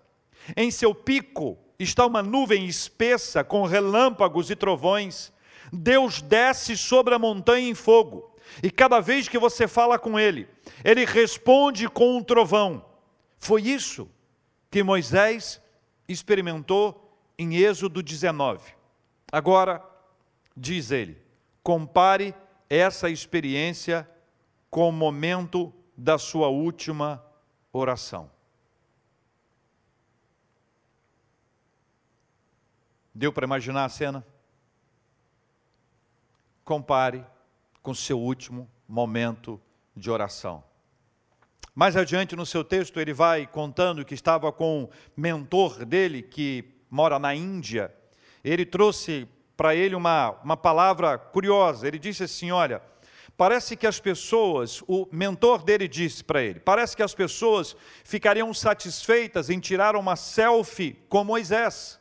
Em 0.57 0.71
seu 0.71 0.95
pico 0.95 1.57
está 1.79 2.05
uma 2.07 2.23
nuvem 2.23 2.67
espessa 2.67 3.45
com 3.45 3.65
relâmpagos 3.65 4.51
e 4.51 4.57
trovões 4.57 5.33
Deus 5.73 6.21
desce 6.23 6.77
sobre 6.77 7.15
a 7.15 7.19
montanha 7.19 7.69
em 7.69 7.75
fogo, 7.75 8.35
e 8.63 8.71
cada 8.71 9.01
vez 9.01 9.29
que 9.29 9.39
você 9.39 9.67
fala 9.67 9.99
com 9.99 10.19
ele, 10.19 10.49
ele 10.85 11.05
responde 11.05 11.89
com 11.89 12.17
um 12.17 12.23
trovão. 12.23 12.85
Foi 13.39 13.63
isso 13.63 14.09
que 14.71 14.83
Moisés 14.83 15.61
experimentou 16.09 17.19
em 17.39 17.57
Êxodo 17.57 18.03
19. 18.03 18.75
Agora, 19.31 19.83
diz 20.57 20.91
ele, 20.91 21.21
compare 21.63 22.35
essa 22.69 23.11
experiência 23.11 24.09
com 24.71 24.89
o 24.89 24.93
momento 24.93 25.73
da 25.97 26.19
sua 26.19 26.49
última 26.49 27.25
oração. 27.73 28.31
Deu 33.15 33.33
para 33.33 33.47
imaginar 33.47 33.85
a 33.85 33.89
cena? 33.89 34.27
Compare 36.65 37.25
com 37.83 37.95
seu 37.95 38.19
último 38.19 38.69
momento 38.89 39.61
de 39.95 40.11
oração. 40.11 40.65
Mais 41.75 41.97
adiante 41.97 42.37
no 42.37 42.47
seu 42.47 42.63
texto, 42.63 43.01
ele 43.01 43.13
vai 43.13 43.47
contando 43.47 44.05
que 44.05 44.15
estava 44.15 44.53
com 44.53 44.85
um 44.85 44.89
mentor 45.17 45.85
dele, 45.85 46.23
que 46.23 46.65
mora 46.89 47.19
na 47.19 47.35
Índia. 47.35 47.93
Ele 48.43 48.65
trouxe 48.65 49.29
para 49.57 49.75
ele 49.75 49.95
uma, 49.95 50.31
uma 50.43 50.57
palavra 50.57 51.19
curiosa. 51.19 51.87
Ele 51.87 51.99
disse 51.99 52.23
assim: 52.23 52.53
Olha, 52.53 52.81
parece 53.37 53.77
que 53.77 53.87
as 53.87 53.99
pessoas, 53.99 54.83
o 54.87 55.09
mentor 55.11 55.65
dele 55.65 55.89
disse 55.89 56.23
para 56.23 56.43
ele, 56.43 56.61
parece 56.61 56.97
que 56.97 57.03
as 57.03 57.15
pessoas 57.15 57.77
ficariam 58.05 58.55
satisfeitas 58.55 59.51
em 59.51 59.59
tirar 59.59 59.97
uma 59.97 60.17
selfie 60.17 60.97
com 61.09 61.25
Moisés. 61.25 62.01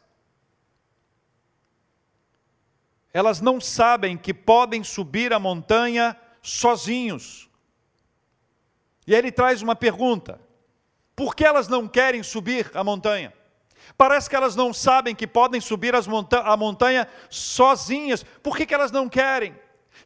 Elas 3.14 3.40
não 3.40 3.62
sabem 3.62 4.18
que 4.18 4.34
podem 4.34 4.84
subir 4.84 5.32
a 5.32 5.40
montanha 5.40 6.18
sozinhos. 6.42 7.48
E 9.06 9.14
aí 9.14 9.20
ele 9.20 9.32
traz 9.32 9.62
uma 9.62 9.76
pergunta: 9.76 10.42
por 11.16 11.36
que 11.36 11.46
elas 11.46 11.68
não 11.68 11.88
querem 11.88 12.24
subir 12.24 12.72
a 12.74 12.84
montanha? 12.84 13.32
Parece 13.98 14.30
que 14.30 14.36
elas 14.36 14.56
não 14.56 14.74
sabem 14.74 15.14
que 15.14 15.28
podem 15.28 15.62
subir 15.62 15.94
monta 16.08 16.40
a 16.40 16.58
montanha 16.58 17.08
sozinhas. 17.30 18.24
Por 18.42 18.58
que, 18.58 18.66
que 18.66 18.74
elas 18.74 18.92
não 18.92 19.08
querem? 19.08 19.54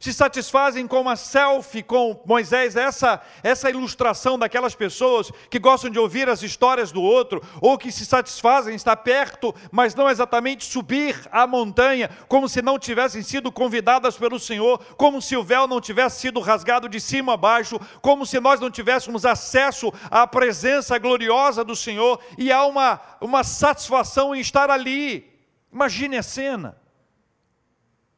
Se 0.00 0.12
satisfazem 0.12 0.86
com 0.86 1.00
uma 1.00 1.16
selfie 1.16 1.82
com 1.82 2.20
Moisés, 2.24 2.76
essa, 2.76 3.20
essa 3.42 3.70
ilustração 3.70 4.38
daquelas 4.38 4.74
pessoas 4.74 5.30
que 5.50 5.58
gostam 5.58 5.90
de 5.90 5.98
ouvir 5.98 6.28
as 6.28 6.42
histórias 6.42 6.92
do 6.92 7.02
outro, 7.02 7.42
ou 7.60 7.76
que 7.76 7.90
se 7.90 8.04
satisfazem 8.06 8.74
estar 8.74 8.96
perto, 8.96 9.54
mas 9.70 9.94
não 9.94 10.08
exatamente 10.08 10.64
subir 10.64 11.28
a 11.30 11.46
montanha, 11.46 12.10
como 12.28 12.48
se 12.48 12.62
não 12.62 12.78
tivessem 12.78 13.22
sido 13.22 13.50
convidadas 13.50 14.16
pelo 14.16 14.38
Senhor, 14.38 14.78
como 14.96 15.20
se 15.20 15.36
o 15.36 15.44
véu 15.44 15.66
não 15.66 15.80
tivesse 15.80 16.20
sido 16.20 16.40
rasgado 16.40 16.88
de 16.88 17.00
cima 17.00 17.34
a 17.34 17.36
baixo, 17.36 17.78
como 18.00 18.24
se 18.24 18.40
nós 18.40 18.60
não 18.60 18.70
tivéssemos 18.70 19.24
acesso 19.24 19.92
à 20.10 20.26
presença 20.26 20.98
gloriosa 20.98 21.64
do 21.64 21.74
Senhor, 21.74 22.20
e 22.36 22.52
há 22.52 22.64
uma, 22.64 23.00
uma 23.20 23.42
satisfação 23.42 24.34
em 24.34 24.40
estar 24.40 24.70
ali. 24.70 25.28
Imagine 25.72 26.18
a 26.18 26.22
cena. 26.22 26.76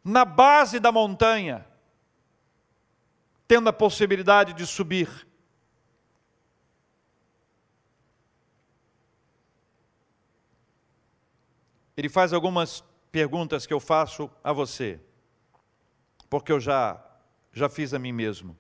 Na 0.04 0.25
base 0.25 0.78
da 0.78 0.90
montanha, 0.90 1.66
tendo 3.50 3.69
a 3.69 3.73
possibilidade 3.73 4.52
de 4.52 4.64
subir. 4.64 5.26
Ele 11.97 12.09
faz 12.09 12.33
algumas 12.33 12.85
perguntas 13.11 13.66
que 13.66 13.75
eu 13.75 13.80
faço 13.80 14.30
a 14.45 14.52
você, 14.52 15.00
porque 16.28 16.52
eu 16.52 16.61
já 16.61 17.04
já 17.52 17.69
fiz 17.69 17.92
a 17.92 17.99
mim 17.99 18.12
mesmo. 18.12 18.57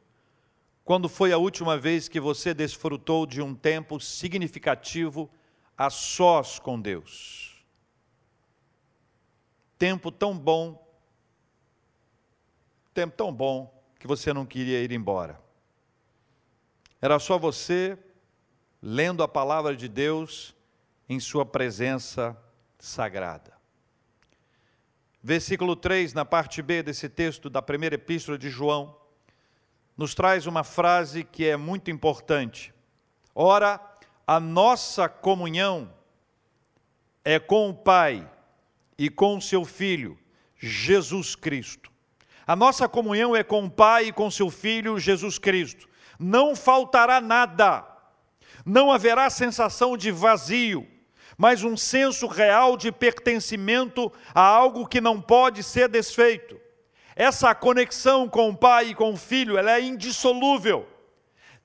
Quando 0.84 1.08
foi 1.08 1.32
a 1.32 1.38
última 1.38 1.78
vez 1.78 2.08
que 2.08 2.18
você 2.18 2.52
desfrutou 2.52 3.26
de 3.26 3.40
um 3.40 3.54
tempo 3.54 4.00
significativo 4.00 5.30
a 5.78 5.88
sós 5.88 6.58
com 6.58 6.80
Deus? 6.80 7.64
Tempo 9.78 10.10
tão 10.10 10.36
bom, 10.36 10.84
tempo 12.92 13.16
tão 13.16 13.32
bom 13.32 13.79
que 14.00 14.06
você 14.06 14.32
não 14.32 14.46
queria 14.46 14.82
ir 14.82 14.90
embora. 14.92 15.38
Era 17.02 17.18
só 17.18 17.38
você 17.38 17.98
lendo 18.82 19.22
a 19.22 19.28
palavra 19.28 19.76
de 19.76 19.88
Deus 19.88 20.56
em 21.06 21.20
sua 21.20 21.44
presença 21.44 22.34
sagrada. 22.78 23.52
Versículo 25.22 25.76
3, 25.76 26.14
na 26.14 26.24
parte 26.24 26.62
B 26.62 26.82
desse 26.82 27.10
texto 27.10 27.50
da 27.50 27.60
primeira 27.60 27.96
epístola 27.96 28.38
de 28.38 28.48
João, 28.48 28.96
nos 29.94 30.14
traz 30.14 30.46
uma 30.46 30.64
frase 30.64 31.22
que 31.22 31.46
é 31.46 31.58
muito 31.58 31.90
importante. 31.90 32.72
Ora, 33.34 33.78
a 34.26 34.40
nossa 34.40 35.10
comunhão 35.10 35.92
é 37.22 37.38
com 37.38 37.68
o 37.68 37.74
Pai 37.74 38.26
e 38.96 39.10
com 39.10 39.36
o 39.36 39.42
seu 39.42 39.62
Filho, 39.62 40.18
Jesus 40.56 41.36
Cristo. 41.36 41.90
A 42.46 42.56
nossa 42.56 42.88
comunhão 42.88 43.34
é 43.36 43.42
com 43.42 43.64
o 43.64 43.70
Pai 43.70 44.06
e 44.06 44.12
com 44.12 44.30
seu 44.30 44.50
Filho 44.50 44.98
Jesus 44.98 45.38
Cristo. 45.38 45.88
Não 46.18 46.54
faltará 46.54 47.20
nada, 47.20 47.86
não 48.64 48.92
haverá 48.92 49.30
sensação 49.30 49.96
de 49.96 50.10
vazio, 50.10 50.86
mas 51.38 51.64
um 51.64 51.76
senso 51.76 52.26
real 52.26 52.76
de 52.76 52.92
pertencimento 52.92 54.12
a 54.34 54.42
algo 54.42 54.86
que 54.86 55.00
não 55.00 55.20
pode 55.20 55.62
ser 55.62 55.88
desfeito. 55.88 56.60
Essa 57.16 57.54
conexão 57.54 58.28
com 58.28 58.50
o 58.50 58.56
Pai 58.56 58.88
e 58.88 58.94
com 58.94 59.12
o 59.12 59.16
Filho, 59.16 59.56
ela 59.56 59.72
é 59.72 59.80
indissolúvel. 59.80 60.86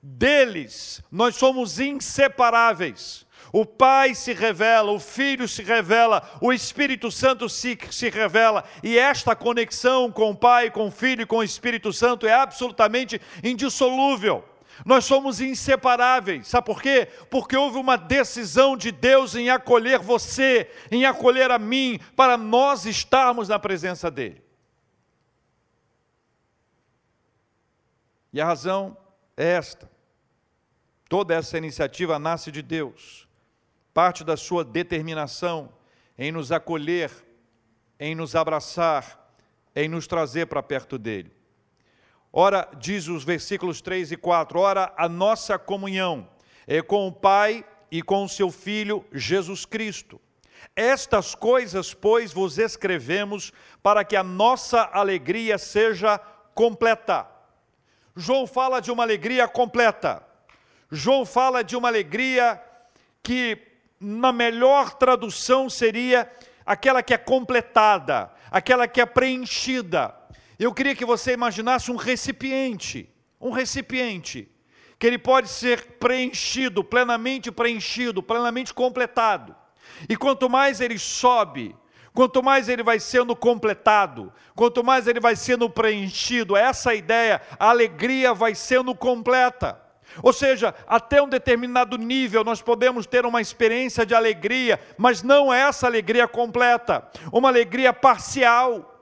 Deles, 0.02 1.02
nós 1.10 1.36
somos 1.36 1.80
inseparáveis. 1.80 3.25
O 3.56 3.64
Pai 3.64 4.14
se 4.14 4.34
revela, 4.34 4.92
o 4.92 5.00
Filho 5.00 5.48
se 5.48 5.62
revela, 5.62 6.22
o 6.42 6.52
Espírito 6.52 7.10
Santo 7.10 7.48
se, 7.48 7.78
se 7.90 8.10
revela, 8.10 8.62
e 8.82 8.98
esta 8.98 9.34
conexão 9.34 10.12
com 10.12 10.32
o 10.32 10.36
Pai, 10.36 10.70
com 10.70 10.88
o 10.88 10.90
Filho 10.90 11.22
e 11.22 11.26
com 11.26 11.38
o 11.38 11.42
Espírito 11.42 11.90
Santo 11.90 12.26
é 12.26 12.34
absolutamente 12.34 13.18
indissolúvel. 13.42 14.44
Nós 14.84 15.06
somos 15.06 15.40
inseparáveis, 15.40 16.48
sabe 16.48 16.66
por 16.66 16.82
quê? 16.82 17.08
Porque 17.30 17.56
houve 17.56 17.78
uma 17.78 17.96
decisão 17.96 18.76
de 18.76 18.92
Deus 18.92 19.34
em 19.34 19.48
acolher 19.48 20.00
você, 20.00 20.70
em 20.90 21.06
acolher 21.06 21.50
a 21.50 21.58
mim, 21.58 21.98
para 22.14 22.36
nós 22.36 22.84
estarmos 22.84 23.48
na 23.48 23.58
presença 23.58 24.10
dEle. 24.10 24.44
E 28.34 28.38
a 28.38 28.44
razão 28.44 28.94
é 29.34 29.52
esta: 29.52 29.90
toda 31.08 31.34
essa 31.34 31.56
iniciativa 31.56 32.18
nasce 32.18 32.52
de 32.52 32.60
Deus 32.60 33.25
parte 33.96 34.22
da 34.22 34.36
sua 34.36 34.62
determinação 34.62 35.72
em 36.18 36.30
nos 36.30 36.52
acolher, 36.52 37.10
em 37.98 38.14
nos 38.14 38.36
abraçar, 38.36 39.26
em 39.74 39.88
nos 39.88 40.06
trazer 40.06 40.44
para 40.48 40.62
perto 40.62 40.98
dele. 40.98 41.32
Ora, 42.30 42.68
diz 42.78 43.08
os 43.08 43.24
versículos 43.24 43.80
3 43.80 44.12
e 44.12 44.16
4, 44.18 44.60
ora, 44.60 44.92
a 44.98 45.08
nossa 45.08 45.58
comunhão 45.58 46.28
é 46.66 46.82
com 46.82 47.08
o 47.08 47.12
Pai 47.12 47.64
e 47.90 48.02
com 48.02 48.22
o 48.22 48.28
seu 48.28 48.50
Filho 48.50 49.02
Jesus 49.14 49.64
Cristo. 49.64 50.20
Estas 50.76 51.34
coisas, 51.34 51.94
pois, 51.94 52.34
vos 52.34 52.58
escrevemos 52.58 53.50
para 53.82 54.04
que 54.04 54.14
a 54.14 54.22
nossa 54.22 54.90
alegria 54.92 55.56
seja 55.56 56.18
completa. 56.54 57.26
João 58.14 58.46
fala 58.46 58.78
de 58.80 58.90
uma 58.92 59.04
alegria 59.04 59.48
completa. 59.48 60.22
João 60.90 61.24
fala 61.24 61.64
de 61.64 61.74
uma 61.74 61.88
alegria 61.88 62.62
que 63.22 63.74
na 64.00 64.32
melhor 64.32 64.94
tradução 64.94 65.68
seria 65.70 66.30
aquela 66.64 67.02
que 67.02 67.14
é 67.14 67.18
completada, 67.18 68.30
aquela 68.50 68.86
que 68.88 69.00
é 69.00 69.06
preenchida. 69.06 70.14
Eu 70.58 70.72
queria 70.72 70.94
que 70.94 71.04
você 71.04 71.32
imaginasse 71.32 71.90
um 71.90 71.96
recipiente, 71.96 73.08
um 73.40 73.50
recipiente, 73.50 74.48
que 74.98 75.06
ele 75.06 75.18
pode 75.18 75.48
ser 75.48 75.98
preenchido, 75.98 76.82
plenamente 76.82 77.52
preenchido, 77.52 78.22
plenamente 78.22 78.72
completado. 78.72 79.54
E 80.08 80.16
quanto 80.16 80.48
mais 80.48 80.80
ele 80.80 80.98
sobe, 80.98 81.76
quanto 82.12 82.42
mais 82.42 82.68
ele 82.68 82.82
vai 82.82 82.98
sendo 82.98 83.36
completado, 83.36 84.32
quanto 84.54 84.82
mais 84.82 85.06
ele 85.06 85.20
vai 85.20 85.36
sendo 85.36 85.68
preenchido, 85.68 86.56
essa 86.56 86.94
ideia, 86.94 87.40
a 87.58 87.68
alegria 87.68 88.32
vai 88.32 88.54
sendo 88.54 88.94
completa. 88.94 89.85
Ou 90.22 90.32
seja, 90.32 90.74
até 90.86 91.20
um 91.20 91.28
determinado 91.28 91.96
nível 91.96 92.44
nós 92.44 92.62
podemos 92.62 93.06
ter 93.06 93.26
uma 93.26 93.40
experiência 93.40 94.06
de 94.06 94.14
alegria, 94.14 94.80
mas 94.96 95.22
não 95.22 95.52
é 95.52 95.60
essa 95.60 95.86
alegria 95.86 96.26
completa, 96.26 97.06
uma 97.32 97.48
alegria 97.48 97.92
parcial. 97.92 98.92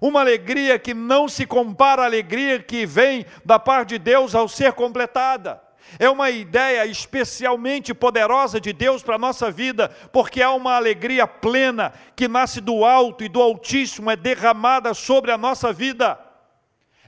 Uma 0.00 0.20
alegria 0.20 0.78
que 0.78 0.94
não 0.94 1.28
se 1.28 1.44
compara 1.44 2.02
à 2.02 2.04
alegria 2.06 2.58
que 2.58 2.86
vem 2.86 3.26
da 3.44 3.58
parte 3.58 3.90
de 3.90 3.98
Deus 3.98 4.34
ao 4.34 4.48
ser 4.48 4.72
completada. 4.72 5.60
É 5.98 6.08
uma 6.08 6.30
ideia 6.30 6.86
especialmente 6.86 7.92
poderosa 7.92 8.60
de 8.60 8.72
Deus 8.72 9.02
para 9.02 9.16
a 9.16 9.18
nossa 9.18 9.50
vida, 9.50 9.90
porque 10.12 10.40
há 10.40 10.52
uma 10.52 10.76
alegria 10.76 11.26
plena 11.26 11.92
que 12.16 12.28
nasce 12.28 12.60
do 12.60 12.84
alto 12.84 13.24
e 13.24 13.28
do 13.28 13.42
Altíssimo, 13.42 14.10
é 14.10 14.16
derramada 14.16 14.94
sobre 14.94 15.32
a 15.32 15.38
nossa 15.38 15.72
vida. 15.72 16.18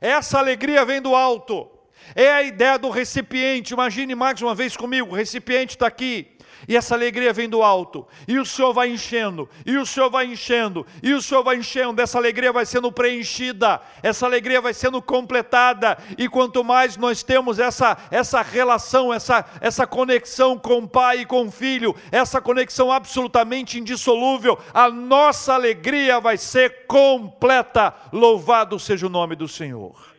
Essa 0.01 0.39
alegria 0.39 0.85
vem 0.85 1.01
do 1.01 1.15
alto. 1.15 1.71
É 2.15 2.33
a 2.33 2.43
ideia 2.43 2.79
do 2.79 2.91
recipiente. 2.91 3.73
Imagine 3.73 4.15
mais 4.15 4.41
uma 4.43 4.55
vez 4.55 4.77
comigo: 4.77 5.13
o 5.13 5.17
recipiente 5.17 5.75
está 5.75 5.87
aqui. 5.87 6.29
E 6.69 6.77
essa 6.77 6.95
alegria 6.95 7.33
vem 7.33 7.49
do 7.49 7.63
alto, 7.63 8.07
e 8.27 8.39
o 8.39 8.47
Senhor 8.47 8.73
vai 8.73 8.89
enchendo, 8.89 9.49
e 9.67 9.77
o 9.77 9.85
Senhor 9.85 10.09
vai 10.09 10.27
enchendo, 10.27 10.87
e 11.03 11.13
o 11.13 11.21
Senhor 11.21 11.43
vai 11.43 11.57
enchendo, 11.57 12.01
essa 12.01 12.19
alegria 12.19 12.53
vai 12.53 12.65
sendo 12.65 12.93
preenchida, 12.93 13.81
essa 14.03 14.27
alegria 14.27 14.61
vai 14.61 14.73
sendo 14.73 15.03
completada, 15.03 15.99
e 16.17 16.29
quanto 16.29 16.63
mais 16.63 16.97
nós 16.97 17.23
temos 17.23 17.59
essa, 17.59 17.97
essa 18.11 18.43
relação, 18.43 19.13
essa, 19.13 19.45
essa 19.61 19.87
conexão 19.87 20.57
com 20.57 20.79
o 20.79 20.89
Pai 20.89 21.21
e 21.21 21.27
com 21.27 21.47
o 21.47 21.51
Filho, 21.51 21.97
essa 22.13 22.41
conexão 22.41 22.93
absolutamente 22.93 23.81
indissolúvel, 23.81 24.59
a 24.73 24.89
nossa 24.89 25.55
alegria 25.55 26.21
vai 26.21 26.37
ser 26.37 26.87
completa. 26.87 27.93
Louvado 28.13 28.79
seja 28.79 29.07
o 29.07 29.11
nome 29.11 29.35
do 29.35 29.49
Senhor. 29.49 30.12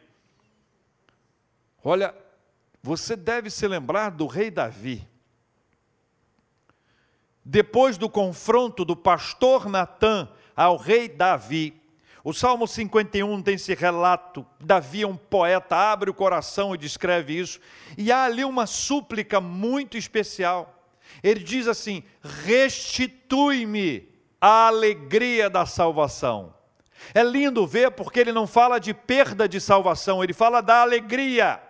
Olha, 1.83 2.15
você 2.81 3.15
deve 3.15 3.49
se 3.49 3.67
lembrar 3.67 4.11
do 4.11 4.25
rei 4.25 4.49
Davi. 4.49 5.05
Depois 7.43 7.97
do 7.97 8.09
confronto 8.09 8.85
do 8.85 8.95
pastor 8.95 9.67
Natã 9.67 10.29
ao 10.55 10.77
rei 10.77 11.09
Davi, 11.09 11.81
o 12.23 12.31
Salmo 12.31 12.65
51 12.65 13.41
tem 13.41 13.55
esse 13.55 13.75
relato. 13.75 14.45
Davi 14.61 15.01
é 15.01 15.07
um 15.07 15.17
poeta, 15.17 15.75
abre 15.75 16.09
o 16.09 16.13
coração 16.13 16.73
e 16.73 16.77
descreve 16.77 17.37
isso. 17.37 17.59
E 17.97 18.13
há 18.13 18.23
ali 18.23 18.45
uma 18.45 18.65
súplica 18.65 19.41
muito 19.41 19.97
especial. 19.97 20.87
Ele 21.21 21.43
diz 21.43 21.67
assim: 21.67 22.01
Restitui-me 22.21 24.07
a 24.39 24.67
alegria 24.67 25.49
da 25.49 25.65
salvação. 25.65 26.53
É 27.13 27.21
lindo 27.21 27.67
ver 27.67 27.91
porque 27.91 28.21
ele 28.21 28.31
não 28.31 28.47
fala 28.47 28.79
de 28.79 28.93
perda 28.93 29.49
de 29.49 29.59
salvação, 29.59 30.23
ele 30.23 30.31
fala 30.31 30.61
da 30.61 30.81
alegria 30.81 31.61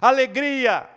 alegria. 0.00 0.88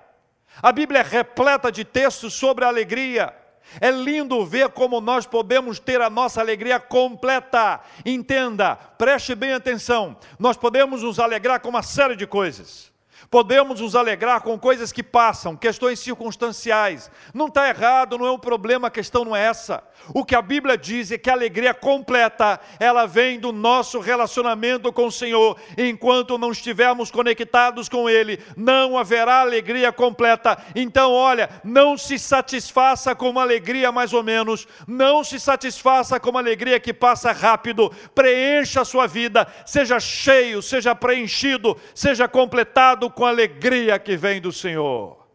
A 0.62 0.72
Bíblia 0.72 1.02
é 1.02 1.04
repleta 1.04 1.72
de 1.72 1.84
textos 1.84 2.34
sobre 2.34 2.66
alegria. 2.66 3.34
É 3.82 3.92
lindo 3.92 4.46
ver 4.46 4.70
como 4.70 5.02
nós 5.02 5.26
podemos 5.26 5.80
ter 5.80 6.02
a 6.02 6.10
nossa 6.10 6.40
alegria 6.40 6.80
completa. 6.80 7.82
Entenda, 8.06 8.76
preste 8.76 9.36
bem 9.36 9.54
atenção. 9.54 10.18
Nós 10.40 10.56
podemos 10.56 11.02
nos 11.04 11.20
alegrar 11.20 11.60
com 11.60 11.70
uma 11.70 11.84
série 11.84 12.16
de 12.16 12.26
coisas. 12.28 12.95
Podemos 13.36 13.82
nos 13.82 13.98
alegrar 13.98 14.40
com 14.40 14.58
coisas 14.58 14.94
que 14.94 15.04
passam, 15.04 15.58
questões 15.58 16.00
circunstanciais. 16.00 17.12
Não 17.34 17.48
está 17.48 17.68
errado, 17.68 18.18
não 18.18 18.26
é 18.26 18.32
um 18.32 18.40
problema, 18.40 18.88
a 18.88 18.90
questão 18.90 19.26
não 19.26 19.36
é 19.36 19.48
essa. 19.48 19.84
O 20.14 20.24
que 20.24 20.34
a 20.34 20.42
Bíblia 20.42 20.78
diz 20.78 21.12
é 21.12 21.18
que 21.18 21.30
a 21.30 21.34
alegria 21.34 21.74
completa, 21.74 22.58
ela 22.80 23.06
vem 23.06 23.38
do 23.38 23.52
nosso 23.52 24.00
relacionamento 24.00 24.94
com 24.94 25.08
o 25.08 25.12
Senhor. 25.12 25.60
Enquanto 25.78 26.38
não 26.38 26.50
estivermos 26.50 27.12
conectados 27.12 27.90
com 27.90 28.10
Ele, 28.10 28.40
não 28.56 28.98
haverá 28.98 29.42
alegria 29.42 29.92
completa. 29.92 30.58
Então, 30.74 31.12
olha, 31.12 31.50
não 31.62 31.98
se 31.98 32.18
satisfaça 32.18 33.14
com 33.14 33.30
uma 33.30 33.42
alegria 33.42 33.92
mais 33.92 34.14
ou 34.14 34.24
menos, 34.24 34.66
não 34.88 35.26
se 35.26 35.42
satisfaça 35.42 36.22
com 36.22 36.30
uma 36.30 36.40
alegria 36.40 36.80
que 36.80 36.94
passa 36.94 37.34
rápido. 37.34 37.92
Preencha 38.14 38.80
a 38.80 38.86
sua 38.86 39.08
vida, 39.08 39.46
seja 39.66 40.00
cheio, 40.00 40.62
seja 40.62 40.96
preenchido, 40.96 41.76
seja 41.94 42.30
completado 42.30 43.10
com 43.10 43.25
a 43.26 43.30
alegria 43.30 43.98
que 44.00 44.16
vem 44.16 44.40
do 44.40 44.52
Senhor. 44.52 45.26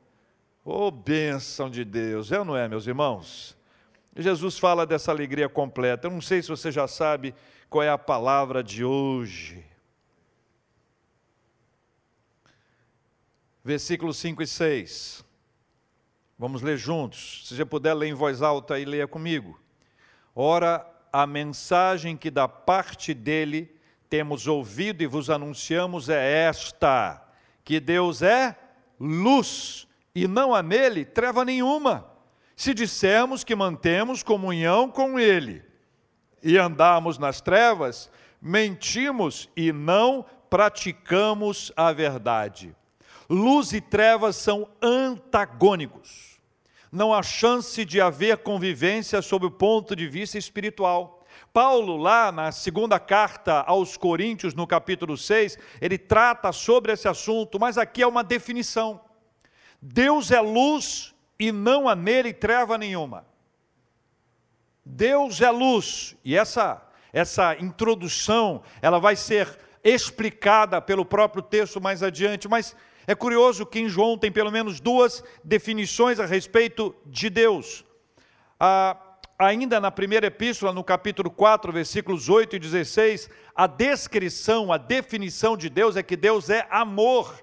Oh, 0.64 0.90
bênção 0.90 1.70
de 1.70 1.84
Deus, 1.84 2.30
é 2.30 2.38
ou 2.38 2.44
não 2.44 2.56
é, 2.56 2.68
meus 2.68 2.86
irmãos? 2.86 3.56
Jesus 4.16 4.58
fala 4.58 4.86
dessa 4.86 5.10
alegria 5.10 5.48
completa. 5.48 6.06
Eu 6.06 6.10
não 6.10 6.20
sei 6.20 6.42
se 6.42 6.48
você 6.48 6.70
já 6.70 6.86
sabe 6.86 7.34
qual 7.68 7.82
é 7.82 7.88
a 7.88 7.98
palavra 7.98 8.62
de 8.62 8.84
hoje. 8.84 9.64
Versículos 13.64 14.16
5 14.18 14.42
e 14.42 14.46
6. 14.46 15.24
Vamos 16.38 16.62
ler 16.62 16.76
juntos. 16.76 17.42
Se 17.46 17.54
você 17.54 17.64
puder 17.64 17.94
ler 17.94 18.08
em 18.08 18.14
voz 18.14 18.42
alta 18.42 18.78
e 18.78 18.84
leia 18.84 19.06
comigo. 19.06 19.60
Ora, 20.34 20.86
a 21.12 21.26
mensagem 21.26 22.16
que 22.16 22.30
da 22.30 22.48
parte 22.48 23.12
dele 23.12 23.74
temos 24.08 24.46
ouvido 24.46 25.02
e 25.02 25.06
vos 25.06 25.30
anunciamos 25.30 26.08
é 26.08 26.44
esta: 26.44 27.22
que 27.64 27.80
Deus 27.80 28.22
é 28.22 28.56
luz 28.98 29.86
e 30.14 30.26
não 30.26 30.54
há 30.54 30.62
nele 30.62 31.04
treva 31.04 31.44
nenhuma 31.44 32.10
se 32.60 32.74
dissermos 32.74 33.42
que 33.42 33.54
mantemos 33.54 34.22
comunhão 34.22 34.90
com 34.90 35.18
Ele 35.18 35.64
e 36.42 36.58
andamos 36.58 37.16
nas 37.16 37.40
trevas, 37.40 38.10
mentimos 38.38 39.48
e 39.56 39.72
não 39.72 40.26
praticamos 40.50 41.72
a 41.74 41.90
verdade. 41.90 42.76
Luz 43.30 43.72
e 43.72 43.80
trevas 43.80 44.36
são 44.36 44.68
antagônicos. 44.82 46.38
Não 46.92 47.14
há 47.14 47.22
chance 47.22 47.82
de 47.82 47.98
haver 47.98 48.36
convivência 48.38 49.22
sob 49.22 49.46
o 49.46 49.50
ponto 49.50 49.96
de 49.96 50.06
vista 50.06 50.36
espiritual. 50.36 51.19
Paulo, 51.52 51.96
lá 51.96 52.30
na 52.30 52.52
segunda 52.52 52.98
carta 53.00 53.62
aos 53.62 53.96
Coríntios, 53.96 54.54
no 54.54 54.66
capítulo 54.66 55.16
6, 55.16 55.58
ele 55.80 55.98
trata 55.98 56.52
sobre 56.52 56.92
esse 56.92 57.08
assunto, 57.08 57.58
mas 57.58 57.76
aqui 57.76 58.02
é 58.02 58.06
uma 58.06 58.22
definição. 58.22 59.00
Deus 59.82 60.30
é 60.30 60.40
luz 60.40 61.14
e 61.38 61.50
não 61.50 61.88
há 61.88 61.96
nele 61.96 62.32
treva 62.32 62.78
nenhuma. 62.78 63.26
Deus 64.84 65.40
é 65.40 65.50
luz, 65.50 66.16
e 66.24 66.36
essa, 66.36 66.82
essa 67.12 67.56
introdução, 67.56 68.62
ela 68.80 68.98
vai 68.98 69.16
ser 69.16 69.58
explicada 69.82 70.80
pelo 70.80 71.04
próprio 71.04 71.42
texto 71.42 71.80
mais 71.80 72.02
adiante, 72.02 72.48
mas 72.48 72.76
é 73.06 73.14
curioso 73.14 73.66
que 73.66 73.80
em 73.80 73.88
João 73.88 74.16
tem 74.16 74.30
pelo 74.30 74.52
menos 74.52 74.78
duas 74.78 75.24
definições 75.42 76.20
a 76.20 76.26
respeito 76.26 76.94
de 77.06 77.28
Deus. 77.28 77.84
ah, 78.58 78.96
ainda 79.40 79.80
na 79.80 79.90
primeira 79.90 80.26
epístola, 80.26 80.70
no 80.70 80.84
capítulo 80.84 81.30
4, 81.30 81.72
versículos 81.72 82.28
8 82.28 82.56
e 82.56 82.58
16, 82.58 83.30
a 83.56 83.66
descrição, 83.66 84.70
a 84.70 84.76
definição 84.76 85.56
de 85.56 85.70
Deus 85.70 85.96
é 85.96 86.02
que 86.02 86.14
Deus 86.14 86.50
é 86.50 86.66
amor. 86.70 87.42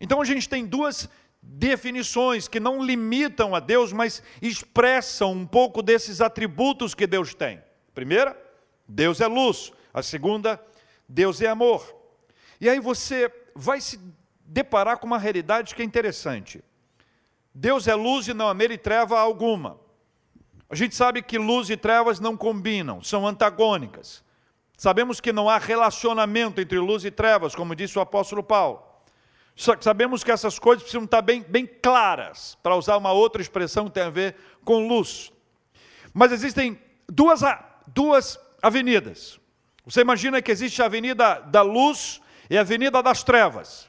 Então 0.00 0.22
a 0.22 0.24
gente 0.24 0.48
tem 0.48 0.64
duas 0.64 1.06
definições 1.42 2.48
que 2.48 2.58
não 2.58 2.82
limitam 2.82 3.54
a 3.54 3.60
Deus, 3.60 3.92
mas 3.92 4.22
expressam 4.40 5.32
um 5.32 5.46
pouco 5.46 5.82
desses 5.82 6.22
atributos 6.22 6.94
que 6.94 7.06
Deus 7.06 7.34
tem. 7.34 7.62
Primeira, 7.94 8.34
Deus 8.88 9.20
é 9.20 9.26
luz. 9.26 9.74
A 9.92 10.02
segunda, 10.02 10.58
Deus 11.06 11.42
é 11.42 11.48
amor. 11.48 11.94
E 12.58 12.66
aí 12.66 12.80
você 12.80 13.30
vai 13.54 13.78
se 13.78 14.00
deparar 14.46 14.96
com 14.96 15.06
uma 15.06 15.18
realidade 15.18 15.74
que 15.74 15.82
é 15.82 15.84
interessante. 15.84 16.64
Deus 17.54 17.86
é 17.86 17.94
luz 17.94 18.26
e 18.26 18.32
não 18.32 18.48
há 18.48 18.54
nele 18.54 18.78
treva 18.78 19.20
alguma. 19.20 19.83
A 20.68 20.74
gente 20.74 20.94
sabe 20.94 21.22
que 21.22 21.38
luz 21.38 21.68
e 21.70 21.76
trevas 21.76 22.20
não 22.20 22.36
combinam, 22.36 23.02
são 23.02 23.26
antagônicas. 23.26 24.24
Sabemos 24.76 25.20
que 25.20 25.32
não 25.32 25.48
há 25.48 25.58
relacionamento 25.58 26.60
entre 26.60 26.78
luz 26.78 27.04
e 27.04 27.10
trevas, 27.10 27.54
como 27.54 27.74
disse 27.74 27.98
o 27.98 28.02
apóstolo 28.02 28.42
Paulo. 28.42 28.82
Sabemos 29.80 30.24
que 30.24 30.32
essas 30.32 30.58
coisas 30.58 30.82
precisam 30.82 31.04
estar 31.04 31.22
bem, 31.22 31.42
bem 31.42 31.64
claras, 31.64 32.58
para 32.60 32.74
usar 32.74 32.96
uma 32.96 33.12
outra 33.12 33.40
expressão 33.40 33.86
que 33.86 33.92
tem 33.92 34.02
a 34.02 34.10
ver 34.10 34.34
com 34.64 34.88
luz. 34.88 35.32
Mas 36.12 36.32
existem 36.32 36.80
duas, 37.08 37.40
duas 37.86 38.38
avenidas. 38.60 39.38
Você 39.84 40.00
imagina 40.00 40.42
que 40.42 40.50
existe 40.50 40.82
a 40.82 40.86
avenida 40.86 41.40
da 41.40 41.62
luz 41.62 42.20
e 42.50 42.58
a 42.58 42.62
avenida 42.62 43.02
das 43.02 43.22
trevas. 43.22 43.88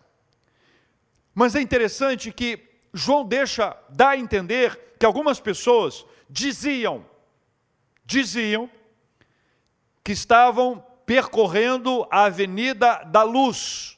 Mas 1.33 1.55
é 1.55 1.61
interessante 1.61 2.31
que 2.31 2.59
João 2.93 3.25
deixa, 3.25 3.75
dá 3.89 4.09
a 4.09 4.17
entender 4.17 4.95
que 4.99 5.05
algumas 5.05 5.39
pessoas 5.39 6.05
diziam, 6.35 7.05
diziam 8.05 8.69
que 10.03 10.11
estavam 10.11 10.85
percorrendo 11.05 12.05
a 12.11 12.25
avenida 12.25 13.03
da 13.05 13.23
luz, 13.23 13.97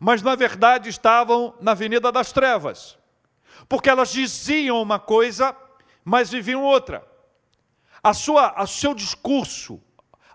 mas 0.00 0.20
na 0.20 0.34
verdade 0.34 0.88
estavam 0.88 1.54
na 1.60 1.70
avenida 1.70 2.10
das 2.10 2.32
trevas, 2.32 2.98
porque 3.68 3.88
elas 3.88 4.10
diziam 4.10 4.82
uma 4.82 4.98
coisa, 4.98 5.56
mas 6.04 6.30
viviam 6.30 6.64
outra. 6.64 7.06
A 8.02 8.12
sua, 8.12 8.48
a 8.48 8.66
seu 8.66 8.92
discurso, 8.92 9.80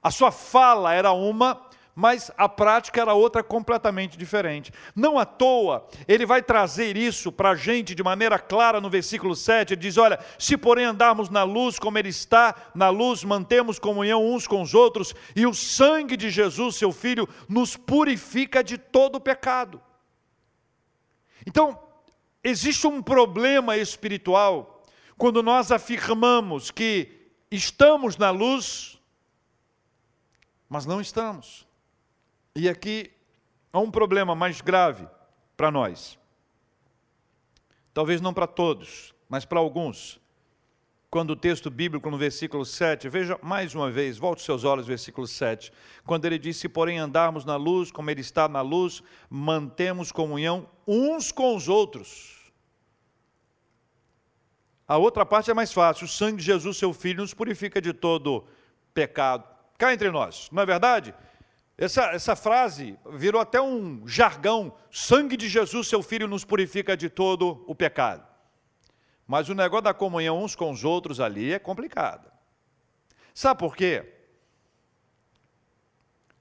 a 0.02 0.12
sua 0.12 0.32
fala 0.32 0.94
era 0.94 1.12
uma, 1.12 1.65
mas 1.96 2.30
a 2.38 2.50
prática 2.50 3.00
era 3.00 3.14
outra 3.14 3.42
completamente 3.42 4.18
diferente. 4.18 4.72
Não 4.94 5.18
à 5.18 5.26
toa, 5.26 5.88
ele 6.06 6.26
vai 6.26 6.44
trazer 6.44 6.98
isso 6.98 7.32
para 7.32 7.52
a 7.52 7.56
gente 7.56 7.96
de 7.96 8.04
maneira 8.04 8.38
clara 8.38 8.82
no 8.82 8.90
versículo 8.90 9.34
7. 9.34 9.74
Ele 9.74 9.82
diz: 9.82 9.96
Olha, 9.98 10.20
se 10.38 10.58
porém 10.58 10.84
andarmos 10.84 11.30
na 11.30 11.44
luz 11.44 11.80
como 11.80 11.98
ele 11.98 12.10
está, 12.10 12.54
na 12.76 12.90
luz 12.90 13.24
mantemos 13.24 13.80
comunhão 13.80 14.26
uns 14.26 14.46
com 14.46 14.62
os 14.62 14.74
outros, 14.74 15.16
e 15.34 15.48
o 15.48 15.54
sangue 15.54 16.18
de 16.18 16.30
Jesus, 16.30 16.76
seu 16.76 16.92
Filho, 16.92 17.30
nos 17.48 17.78
purifica 17.78 18.62
de 18.62 18.78
todo 18.78 19.22
pecado. 19.22 19.82
Então, 21.48 21.80
existe 22.44 22.86
um 22.88 23.02
problema 23.02 23.78
espiritual 23.78 24.84
quando 25.18 25.42
nós 25.42 25.72
afirmamos 25.72 26.72
que 26.72 27.30
estamos 27.50 28.18
na 28.18 28.32
luz, 28.32 29.00
mas 30.68 30.86
não 30.86 31.00
estamos. 31.00 31.66
E 32.56 32.70
aqui 32.70 33.12
há 33.74 33.80
um 33.80 33.92
problema 33.92 34.34
mais 34.34 34.62
grave 34.62 35.06
para 35.58 35.70
nós. 35.70 36.18
Talvez 37.94 38.22
não 38.22 38.34
para 38.34 38.48
todos, 38.48 39.14
mas 39.28 39.44
para 39.44 39.60
alguns. 39.60 40.22
Quando 41.10 41.32
o 41.32 41.36
texto 41.36 41.70
bíblico, 41.70 42.10
no 42.10 42.18
versículo 42.18 42.66
7, 42.66 43.10
veja 43.10 43.38
mais 43.42 43.76
uma 43.76 43.92
vez, 43.92 44.18
volte 44.18 44.42
seus 44.42 44.64
olhos, 44.64 44.88
versículo 44.88 45.28
7, 45.28 45.72
quando 46.06 46.26
ele 46.26 46.38
diz: 46.38 46.58
Se 46.58 46.70
porém 46.70 46.98
andarmos 46.98 47.44
na 47.44 47.58
luz, 47.58 47.92
como 47.92 48.10
ele 48.10 48.22
está 48.22 48.48
na 48.48 48.62
luz, 48.62 49.04
mantemos 49.30 50.12
comunhão 50.12 50.70
uns 50.88 51.32
com 51.32 51.56
os 51.56 51.68
outros. 51.68 52.52
A 54.88 54.98
outra 54.98 55.26
parte 55.26 55.52
é 55.52 55.54
mais 55.54 55.74
fácil: 55.74 56.06
o 56.06 56.10
sangue 56.10 56.38
de 56.38 56.44
Jesus, 56.44 56.78
seu 56.78 56.94
filho, 56.94 57.22
nos 57.22 57.34
purifica 57.34 57.82
de 57.82 57.94
todo 57.94 58.46
pecado. 58.94 59.44
Cá 59.78 59.94
entre 59.94 60.10
nós, 60.10 60.50
não 60.52 60.64
é 60.64 60.66
verdade? 60.66 61.14
Essa, 61.78 62.06
essa 62.12 62.36
frase 62.36 62.98
virou 63.12 63.42
até 63.42 63.62
um 63.62 64.08
jargão: 64.08 64.74
sangue 64.90 65.36
de 65.36 65.50
Jesus, 65.50 65.88
seu 65.88 66.02
filho, 66.02 66.28
nos 66.28 66.46
purifica 66.46 66.96
de 66.96 67.10
todo 67.10 67.64
o 67.68 67.76
pecado. 67.76 68.26
Mas 69.28 69.50
o 69.50 69.56
negócio 69.56 69.84
da 69.84 69.94
comunhão 69.94 70.42
uns 70.42 70.56
com 70.56 70.72
os 70.72 70.84
outros 70.84 71.20
ali 71.20 71.52
é 71.52 71.60
complicado. 71.60 72.32
Sabe 73.34 73.60
por 73.60 73.76
quê? 73.76 74.14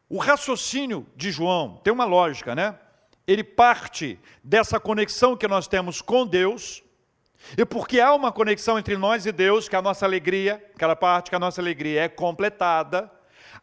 O 0.09 0.19
raciocínio 0.19 1.07
de 1.17 1.33
João 1.33 1.81
tem 1.83 1.93
uma 1.93 2.05
lógica, 2.05 2.55
né? 2.55 2.79
Ele 3.27 3.43
parte 3.43 4.21
dessa 4.43 4.79
conexão 4.79 5.37
que 5.37 5.49
nós 5.49 5.67
temos 5.67 6.03
com 6.03 6.27
Deus, 6.27 6.85
e 7.57 7.65
porque 7.65 8.01
há 8.01 8.15
uma 8.15 8.31
conexão 8.31 8.79
entre 8.79 8.97
nós 8.97 9.27
e 9.27 9.33
Deus, 9.33 9.69
que 9.69 9.75
a 9.75 9.83
nossa 9.83 10.05
alegria, 10.05 10.63
aquela 10.75 10.95
parte 10.95 11.31
que 11.31 11.37
a 11.37 11.39
nossa 11.39 11.61
alegria 11.61 12.03
é 12.03 12.09
completada, 12.09 13.11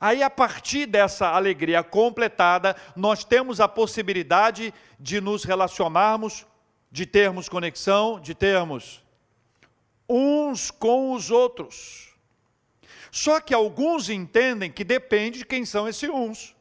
Aí, 0.01 0.23
a 0.23 0.31
partir 0.31 0.87
dessa 0.87 1.27
alegria 1.27 1.83
completada, 1.83 2.75
nós 2.95 3.23
temos 3.23 3.61
a 3.61 3.67
possibilidade 3.67 4.73
de 4.99 5.21
nos 5.21 5.43
relacionarmos, 5.43 6.47
de 6.91 7.05
termos 7.05 7.47
conexão, 7.47 8.19
de 8.19 8.33
termos 8.33 9.03
uns 10.09 10.71
com 10.71 11.13
os 11.13 11.29
outros. 11.29 12.15
Só 13.11 13.39
que 13.39 13.53
alguns 13.53 14.09
entendem 14.09 14.71
que 14.71 14.83
depende 14.83 15.39
de 15.39 15.45
quem 15.45 15.65
são 15.65 15.87
esses 15.87 16.09
uns. 16.09 16.55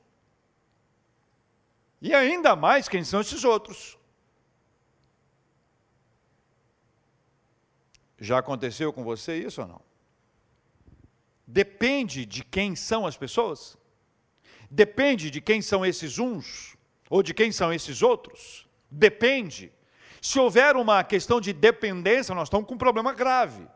E 2.02 2.14
ainda 2.14 2.54
mais 2.54 2.90
quem 2.90 3.02
são 3.02 3.22
esses 3.22 3.42
outros. 3.42 3.96
Já 8.18 8.38
aconteceu 8.38 8.92
com 8.92 9.02
você 9.02 9.38
isso 9.38 9.62
ou 9.62 9.66
não? 9.66 9.89
Depende 11.52 12.24
de 12.24 12.44
quem 12.44 12.76
são 12.76 13.04
as 13.04 13.16
pessoas? 13.16 13.76
Depende 14.70 15.32
de 15.32 15.40
quem 15.40 15.60
são 15.60 15.84
esses 15.84 16.16
uns? 16.16 16.76
Ou 17.08 17.24
de 17.24 17.34
quem 17.34 17.50
são 17.50 17.72
esses 17.72 18.02
outros? 18.02 18.68
Depende. 18.88 19.72
Se 20.22 20.38
houver 20.38 20.76
uma 20.76 21.02
questão 21.02 21.40
de 21.40 21.52
dependência, 21.52 22.36
nós 22.36 22.46
estamos 22.46 22.68
com 22.68 22.74
um 22.74 22.78
problema 22.78 23.12
grave. 23.12 23.66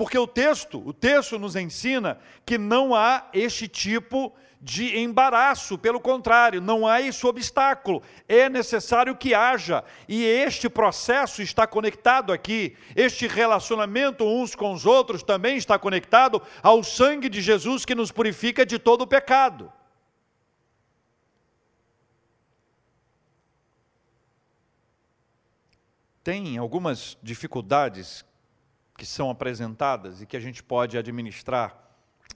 Porque 0.00 0.18
o 0.18 0.26
texto, 0.26 0.82
o 0.82 0.94
texto 0.94 1.38
nos 1.38 1.54
ensina 1.54 2.18
que 2.46 2.56
não 2.56 2.94
há 2.94 3.28
este 3.34 3.68
tipo 3.68 4.34
de 4.58 4.96
embaraço, 4.96 5.76
pelo 5.76 6.00
contrário, 6.00 6.58
não 6.58 6.86
há 6.86 7.02
esse 7.02 7.26
obstáculo. 7.26 8.02
É 8.26 8.48
necessário 8.48 9.14
que 9.14 9.34
haja, 9.34 9.84
e 10.08 10.24
este 10.24 10.70
processo 10.70 11.42
está 11.42 11.66
conectado 11.66 12.32
aqui. 12.32 12.74
Este 12.96 13.26
relacionamento 13.26 14.24
uns 14.24 14.54
com 14.54 14.72
os 14.72 14.86
outros 14.86 15.22
também 15.22 15.58
está 15.58 15.78
conectado 15.78 16.40
ao 16.62 16.82
sangue 16.82 17.28
de 17.28 17.42
Jesus 17.42 17.84
que 17.84 17.94
nos 17.94 18.10
purifica 18.10 18.64
de 18.64 18.78
todo 18.78 19.02
o 19.02 19.06
pecado. 19.06 19.70
Tem 26.24 26.56
algumas 26.56 27.18
dificuldades 27.22 28.24
que 29.00 29.06
são 29.06 29.30
apresentadas 29.30 30.20
e 30.20 30.26
que 30.26 30.36
a 30.36 30.40
gente 30.40 30.62
pode 30.62 30.98
administrar 30.98 31.74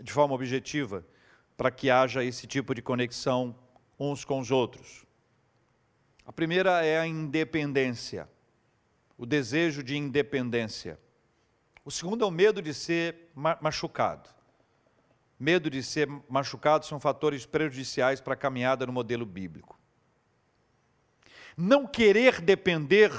de 0.00 0.10
forma 0.10 0.34
objetiva 0.34 1.06
para 1.58 1.70
que 1.70 1.90
haja 1.90 2.24
esse 2.24 2.46
tipo 2.46 2.74
de 2.74 2.80
conexão 2.80 3.54
uns 4.00 4.24
com 4.24 4.40
os 4.40 4.50
outros. 4.50 5.04
A 6.24 6.32
primeira 6.32 6.82
é 6.82 6.98
a 6.98 7.06
independência, 7.06 8.26
o 9.18 9.26
desejo 9.26 9.82
de 9.82 9.94
independência. 9.94 10.98
O 11.84 11.90
segundo 11.90 12.24
é 12.24 12.26
o 12.26 12.30
medo 12.30 12.62
de 12.62 12.72
ser 12.72 13.30
machucado. 13.60 14.30
Medo 15.38 15.68
de 15.68 15.82
ser 15.82 16.08
machucado 16.30 16.86
são 16.86 16.98
fatores 16.98 17.44
prejudiciais 17.44 18.22
para 18.22 18.32
a 18.32 18.38
caminhada 18.38 18.86
no 18.86 18.92
modelo 18.94 19.26
bíblico. 19.26 19.78
Não 21.58 21.86
querer 21.86 22.40
depender 22.40 23.12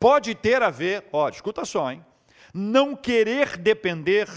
pode 0.00 0.34
ter 0.34 0.62
a 0.62 0.70
ver, 0.70 1.04
ó, 1.12 1.28
escuta 1.28 1.66
só, 1.66 1.92
hein? 1.92 2.02
Não 2.56 2.94
querer 2.94 3.56
depender 3.56 4.28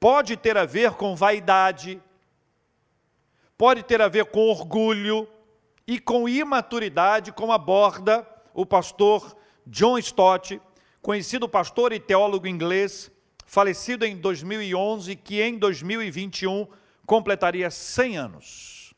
pode 0.00 0.34
ter 0.34 0.56
a 0.56 0.64
ver 0.64 0.92
com 0.92 1.14
vaidade, 1.14 2.02
pode 3.58 3.82
ter 3.82 4.00
a 4.00 4.08
ver 4.08 4.24
com 4.24 4.48
orgulho 4.48 5.28
e 5.86 6.00
com 6.00 6.26
imaturidade, 6.26 7.32
como 7.32 7.52
aborda 7.52 8.26
o 8.54 8.64
pastor 8.64 9.36
John 9.66 9.98
Stott, 9.98 10.58
conhecido 11.02 11.46
pastor 11.46 11.92
e 11.92 12.00
teólogo 12.00 12.46
inglês, 12.46 13.12
falecido 13.44 14.06
em 14.06 14.16
2011, 14.16 15.14
que 15.16 15.42
em 15.42 15.58
2021 15.58 16.66
completaria 17.04 17.70
100 17.70 18.16
anos. 18.16 18.94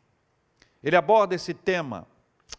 Ele 0.84 0.94
aborda 0.94 1.34
esse 1.34 1.52
tema 1.52 2.06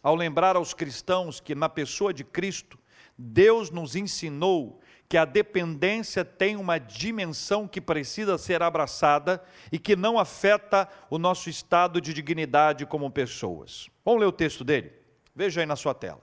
ao 0.02 0.14
lembrar 0.14 0.54
aos 0.54 0.74
cristãos 0.74 1.40
que 1.40 1.54
na 1.54 1.68
pessoa 1.70 2.12
de 2.12 2.24
Cristo, 2.24 2.78
Deus 3.16 3.70
nos 3.70 3.96
ensinou 3.96 4.80
que 5.14 5.18
a 5.18 5.24
dependência 5.24 6.24
tem 6.24 6.56
uma 6.56 6.76
dimensão 6.76 7.68
que 7.68 7.80
precisa 7.80 8.36
ser 8.36 8.64
abraçada 8.64 9.40
e 9.70 9.78
que 9.78 9.94
não 9.94 10.18
afeta 10.18 10.88
o 11.08 11.18
nosso 11.18 11.48
estado 11.48 12.00
de 12.00 12.12
dignidade 12.12 12.84
como 12.84 13.08
pessoas. 13.08 13.88
Vamos 14.04 14.22
ler 14.22 14.26
o 14.26 14.32
texto 14.32 14.64
dele? 14.64 14.92
Veja 15.32 15.60
aí 15.60 15.66
na 15.66 15.76
sua 15.76 15.94
tela. 15.94 16.20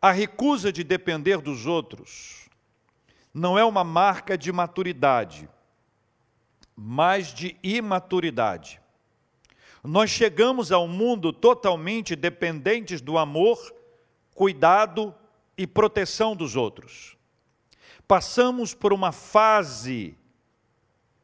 A 0.00 0.10
recusa 0.10 0.72
de 0.72 0.82
depender 0.82 1.42
dos 1.42 1.66
outros 1.66 2.48
não 3.34 3.58
é 3.58 3.64
uma 3.66 3.84
marca 3.84 4.38
de 4.38 4.50
maturidade, 4.50 5.46
mas 6.74 7.26
de 7.26 7.58
imaturidade. 7.62 8.80
Nós 9.82 10.08
chegamos 10.08 10.72
ao 10.72 10.88
mundo 10.88 11.30
totalmente 11.30 12.16
dependentes 12.16 13.02
do 13.02 13.18
amor, 13.18 13.58
cuidado 14.34 15.14
e 15.58 15.66
proteção 15.66 16.34
dos 16.34 16.56
outros. 16.56 17.13
Passamos 18.06 18.74
por 18.74 18.92
uma 18.92 19.12
fase 19.12 20.16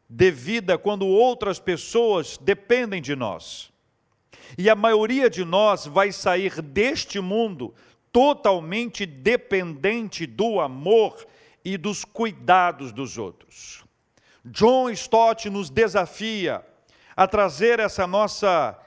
de 0.08 0.30
vida 0.30 0.76
quando 0.76 1.06
outras 1.06 1.60
pessoas 1.60 2.38
dependem 2.38 3.00
de 3.00 3.14
nós. 3.14 3.70
E 4.58 4.68
a 4.68 4.74
maioria 4.74 5.30
de 5.30 5.44
nós 5.44 5.86
vai 5.86 6.10
sair 6.10 6.60
deste 6.60 7.20
mundo 7.20 7.74
totalmente 8.12 9.06
dependente 9.06 10.26
do 10.26 10.58
amor 10.58 11.24
e 11.64 11.76
dos 11.76 12.04
cuidados 12.04 12.92
dos 12.92 13.18
outros. 13.18 13.84
John 14.44 14.90
Stott 14.90 15.48
nos 15.48 15.70
desafia 15.70 16.64
a 17.14 17.26
trazer 17.26 17.78
essa 17.78 18.06
nossa 18.06 18.78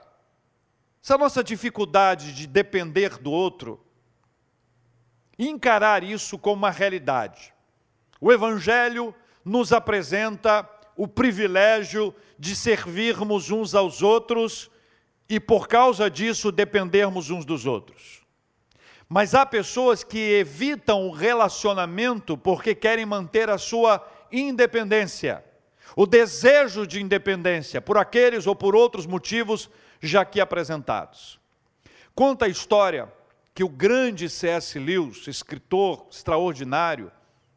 essa 1.01 1.17
nossa 1.17 1.43
dificuldade 1.43 2.34
de 2.34 2.47
depender 2.47 3.17
do 3.17 3.29
outro 3.29 3.86
encarar 5.38 6.01
isso 6.01 6.38
como 6.39 6.56
uma 6.56 6.71
realidade. 6.71 7.52
O 8.25 8.31
evangelho 8.31 9.13
nos 9.43 9.73
apresenta 9.73 10.65
o 10.95 11.09
privilégio 11.09 12.15
de 12.39 12.55
servirmos 12.55 13.51
uns 13.51 13.75
aos 13.75 14.01
outros 14.01 14.71
e 15.27 15.41
por 15.41 15.67
causa 15.67 16.09
disso 16.09 16.49
dependermos 16.49 17.29
uns 17.29 17.43
dos 17.43 17.65
outros. 17.65 18.21
Mas 19.09 19.36
há 19.36 19.45
pessoas 19.45 20.05
que 20.05 20.36
evitam 20.36 21.05
o 21.05 21.12
relacionamento 21.12 22.38
porque 22.38 22.73
querem 22.73 23.05
manter 23.05 23.49
a 23.49 23.57
sua 23.57 24.01
independência, 24.31 25.43
o 25.93 26.05
desejo 26.05 26.88
de 26.88 27.01
independência, 27.01 27.81
por 27.81 27.97
aqueles 27.97 28.47
ou 28.47 28.55
por 28.55 28.73
outros 28.73 29.05
motivos 29.05 29.69
já 30.01 30.21
aqui 30.21 30.39
apresentados. 30.39 31.41
Conta 32.15 32.45
a 32.45 32.47
história 32.47 33.12
que 33.53 33.65
o 33.65 33.69
grande 33.69 34.29
C.S. 34.29 34.79
Lewis, 34.79 35.27
escritor 35.27 36.07
extraordinário, 36.09 37.12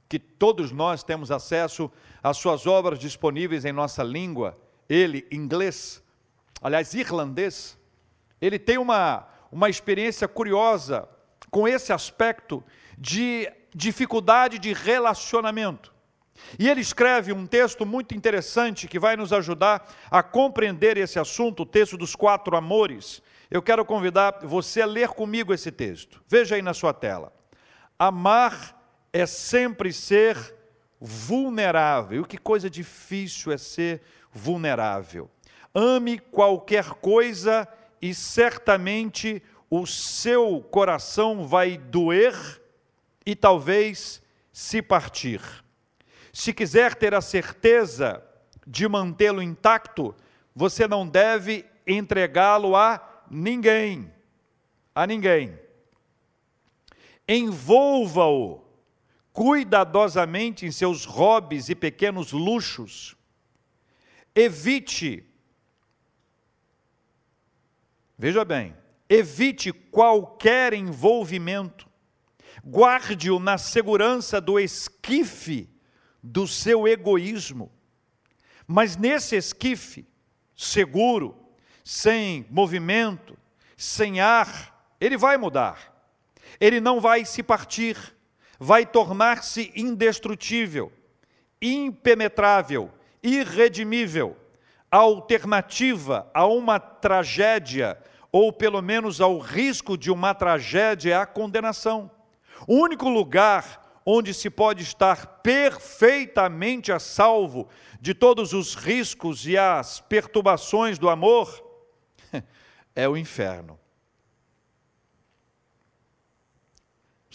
que 0.09 0.19
todos 0.19 0.71
nós 0.71 1.03
temos 1.03 1.31
acesso 1.31 1.91
às 2.23 2.37
suas 2.37 2.67
obras 2.67 2.99
disponíveis 2.99 3.65
em 3.65 3.73
nossa 3.73 4.03
língua, 4.03 4.59
ele, 4.89 5.27
inglês, 5.31 6.03
aliás, 6.63 6.95
irlandês, 6.95 7.79
ele 8.41 8.59
tem 8.59 8.79
uma, 8.79 9.27
uma 9.51 9.69
experiência 9.69 10.29
curiosa 10.29 11.09
com 11.51 11.67
esse 11.67 11.93
aspecto 11.93 12.63
de 12.97 13.51
dificuldade 13.75 14.59
de 14.59 14.73
relacionamento. 14.73 15.95
E 16.59 16.69
ele 16.69 16.81
escreve 16.81 17.33
um 17.33 17.47
texto 17.47 17.87
muito 17.87 18.15
interessante 18.15 18.87
que 18.87 18.99
vai 18.99 19.17
nos 19.17 19.33
ajudar 19.33 19.91
a 20.11 20.23
compreender 20.23 20.97
esse 20.97 21.19
assunto, 21.19 21.63
o 21.63 21.67
texto 21.67 21.97
dos 21.97 22.15
quatro 22.15 22.57
amores. 22.57 23.23
Eu 23.51 23.63
quero 23.63 23.85
convidar 23.85 24.41
você 24.43 24.83
a 24.83 24.87
ler 24.87 25.09
comigo 25.09 25.53
esse 25.53 25.73
texto. 25.73 26.23
Veja 26.29 26.57
aí 26.57 26.63
na 26.63 26.75
sua 26.75 26.93
tela. 26.93 27.33
Amar 27.99 28.76
é 29.17 29.27
sempre 29.27 29.93
ser 29.93 30.55
vulnerável. 31.01 32.25
Que 32.25 32.37
coisa 32.37 32.69
difícil 32.69 33.51
é 33.51 33.57
ser 33.57 34.03
vulnerável. 34.31 35.31
Ame 35.75 36.19
qualquer 36.19 36.91
coisa 36.91 37.67
e 38.01 38.15
certamente 38.15 39.43
o 39.71 39.87
seu 39.87 40.61
coração 40.71 41.47
vai 41.47 41.79
doer 41.79 42.35
e 43.25 43.35
talvez 43.35 44.23
se 44.53 44.83
partir. 44.83 45.41
Se 46.33 46.53
quiser 46.53 46.95
ter 46.95 47.15
a 47.15 47.23
certeza 47.23 48.23
de 48.67 48.87
mantê-lo 48.87 49.43
intacto, 49.43 50.15
você 50.55 50.87
não 50.87 51.09
deve 51.09 51.65
entregá-lo 51.87 52.77
a 52.77 53.25
ninguém. 53.31 54.13
A 54.95 55.07
ninguém. 55.07 55.59
Envolva-o 57.27 58.66
cuidadosamente 59.37 60.65
em 60.65 60.73
seus 60.73 61.05
hobbies 61.05 61.69
e 61.69 61.75
pequenos 61.75 62.33
luxos. 62.33 63.15
Evite, 64.35 65.27
veja 68.17 68.47
bem, 68.47 68.75
evite 69.11 69.75
qualquer 69.75 70.73
envolvimento, 70.73 71.87
guarde-o 72.67 73.39
na 73.39 73.59
segurança 73.59 74.41
do 74.41 74.59
esquife 74.59 75.69
do 76.23 76.49
seu 76.49 76.89
egoísmo. 76.89 77.71
Mas 78.67 78.97
nesse 78.97 79.37
esquife, 79.37 80.07
seguro, 80.57 81.37
sem 81.85 82.47
movimento, 82.51 83.37
sem 83.77 84.19
ar, 84.19 84.97
ele 84.99 85.19
vai 85.19 85.37
mudar. 85.37 85.95
Ele 86.59 86.81
não 86.81 87.03
vai 87.03 87.27
se 87.27 87.43
partir, 87.43 88.16
vai 88.59 88.87
tornar-se 88.87 89.73
indestrutível, 89.75 90.93
impenetrável, 91.61 92.91
irredimível, 93.23 94.37
alternativa 94.91 96.31
a 96.33 96.47
uma 96.47 96.79
tragédia 96.79 97.99
ou 98.33 98.53
pelo 98.53 98.83
menos 98.83 99.21
ao 99.21 99.39
risco 99.39 99.97
de 99.97 100.11
uma 100.11 100.35
tragédia, 100.35 101.15
é 101.15 101.17
a 101.17 101.25
condenação. 101.25 102.11
O 102.67 102.75
único 102.75 103.09
lugar 103.09 103.83
onde 104.05 104.33
se 104.35 104.51
pode 104.51 104.83
estar 104.83 105.41
perfeitamente 105.43 106.93
a 106.93 106.99
salvo 106.99 107.69
de 108.01 108.15
todos 108.15 108.53
os 108.53 108.75
riscos 108.75 109.47
e 109.47 109.57
as 109.57 110.01
perturbações 110.01 110.99
do 110.99 111.09
amor 111.09 111.65
é 112.95 113.09
o 113.09 113.17
inferno. 113.17 113.79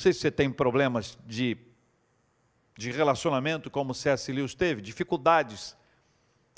Sei 0.01 0.13
se 0.13 0.19
você 0.19 0.31
tem 0.31 0.51
problemas 0.51 1.17
de, 1.25 1.55
de 2.77 2.91
relacionamento 2.91 3.69
como 3.69 3.93
C.S. 3.93 4.31
Lewis 4.31 4.55
teve, 4.55 4.81
dificuldades, 4.81 5.77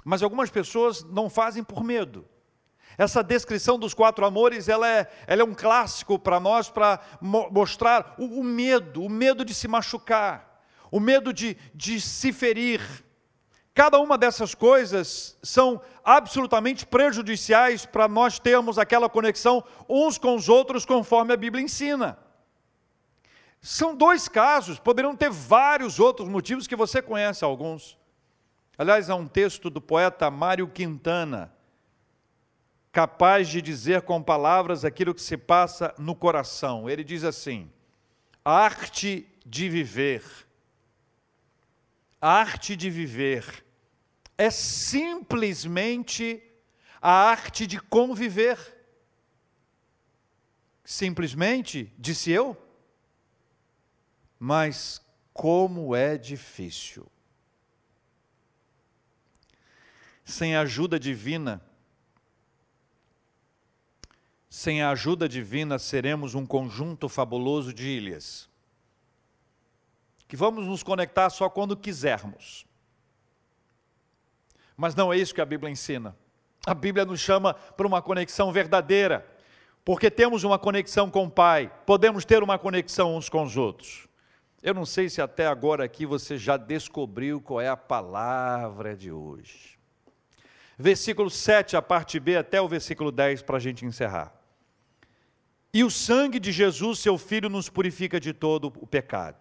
mas 0.03 0.23
algumas 0.23 0.49
pessoas 0.49 1.03
não 1.03 1.29
fazem 1.29 1.63
por 1.63 1.83
medo. 1.83 2.25
Essa 2.97 3.23
descrição 3.23 3.77
dos 3.77 3.93
quatro 3.93 4.25
amores, 4.25 4.69
ela 4.69 4.87
é, 4.87 5.11
ela 5.27 5.41
é 5.41 5.45
um 5.45 5.53
clássico 5.53 6.17
para 6.17 6.39
nós, 6.39 6.69
para 6.69 6.99
mo 7.19 7.49
mostrar 7.51 8.15
o, 8.17 8.39
o, 8.39 8.43
medo, 8.43 9.03
o 9.03 9.09
medo 9.09 9.43
de 9.43 9.53
se 9.53 9.67
machucar, 9.67 10.63
o 10.89 10.99
medo 10.99 11.33
de, 11.33 11.57
de 11.73 11.99
se 11.99 12.31
ferir. 12.31 12.81
Cada 13.73 13.99
uma 13.99 14.17
dessas 14.17 14.53
coisas 14.53 15.37
são 15.41 15.81
absolutamente 16.03 16.85
prejudiciais 16.85 17.85
para 17.85 18.07
nós 18.07 18.37
termos 18.37 18.77
aquela 18.77 19.09
conexão 19.09 19.63
uns 19.89 20.17
com 20.19 20.35
os 20.35 20.47
outros, 20.47 20.85
conforme 20.85 21.33
a 21.33 21.37
Bíblia 21.37 21.63
ensina. 21.63 22.22
São 23.65 23.95
dois 23.95 24.27
casos, 24.27 24.77
poderiam 24.77 25.15
ter 25.15 25.29
vários 25.29 25.97
outros 25.97 26.27
motivos 26.27 26.67
que 26.67 26.75
você 26.75 27.01
conhece 27.01 27.45
alguns. 27.45 27.97
Aliás, 28.77 29.09
há 29.09 29.15
um 29.15 29.25
texto 29.25 29.69
do 29.69 29.79
poeta 29.79 30.29
Mário 30.29 30.67
Quintana, 30.67 31.49
capaz 32.91 33.47
de 33.47 33.61
dizer 33.61 34.01
com 34.01 34.21
palavras 34.21 34.83
aquilo 34.83 35.15
que 35.15 35.21
se 35.21 35.37
passa 35.37 35.95
no 35.97 36.13
coração. 36.13 36.89
Ele 36.89 37.05
diz 37.05 37.23
assim: 37.23 37.71
a 38.43 38.51
arte 38.51 39.25
de 39.45 39.69
viver, 39.69 40.25
a 42.19 42.33
arte 42.33 42.75
de 42.75 42.89
viver 42.89 43.63
é 44.37 44.49
simplesmente 44.49 46.43
a 47.01 47.13
arte 47.13 47.65
de 47.65 47.79
conviver. 47.79 48.59
Simplesmente, 50.83 51.93
disse 51.97 52.29
eu, 52.29 52.57
mas 54.45 55.01
como 55.31 55.95
é 55.95 56.17
difícil. 56.17 57.07
Sem 60.25 60.53
a 60.53 60.59
ajuda 60.59 60.99
divina, 60.99 61.61
sem 64.49 64.81
a 64.81 64.89
ajuda 64.89 65.29
divina, 65.29 65.79
seremos 65.79 66.35
um 66.35 66.45
conjunto 66.45 67.07
fabuloso 67.07 67.73
de 67.73 67.87
ilhas, 67.87 68.49
que 70.27 70.35
vamos 70.35 70.67
nos 70.67 70.83
conectar 70.83 71.29
só 71.29 71.49
quando 71.49 71.77
quisermos. 71.77 72.65
Mas 74.75 74.93
não 74.93 75.13
é 75.13 75.17
isso 75.17 75.33
que 75.33 75.39
a 75.39 75.45
Bíblia 75.45 75.71
ensina. 75.71 76.17
A 76.65 76.73
Bíblia 76.73 77.05
nos 77.05 77.21
chama 77.21 77.53
para 77.53 77.87
uma 77.87 78.01
conexão 78.01 78.51
verdadeira, 78.51 79.25
porque 79.85 80.11
temos 80.11 80.43
uma 80.43 80.59
conexão 80.59 81.09
com 81.09 81.27
o 81.27 81.31
Pai, 81.31 81.73
podemos 81.85 82.25
ter 82.25 82.43
uma 82.43 82.59
conexão 82.59 83.15
uns 83.15 83.29
com 83.29 83.41
os 83.41 83.55
outros. 83.55 84.11
Eu 84.63 84.73
não 84.73 84.85
sei 84.85 85.09
se 85.09 85.21
até 85.21 85.45
agora 85.45 85.83
aqui 85.83 86.05
você 86.05 86.37
já 86.37 86.55
descobriu 86.55 87.41
qual 87.41 87.59
é 87.59 87.67
a 87.67 87.75
palavra 87.75 88.95
de 88.95 89.11
hoje. 89.11 89.77
Versículo 90.79 91.29
7, 91.29 91.75
a 91.75 91.81
parte 91.81 92.17
B, 92.17 92.37
até 92.37 92.61
o 92.61 92.67
versículo 92.69 93.11
10, 93.11 93.41
para 93.41 93.57
a 93.57 93.59
gente 93.59 93.85
encerrar. 93.85 94.33
E 95.73 95.83
o 95.83 95.91
sangue 95.91 96.39
de 96.39 96.53
Jesus, 96.53 96.99
seu 96.99 97.17
Filho, 97.17 97.49
nos 97.49 97.67
purifica 97.67 98.21
de 98.21 98.31
todo 98.31 98.71
o 98.79 98.87
pecado. 98.87 99.35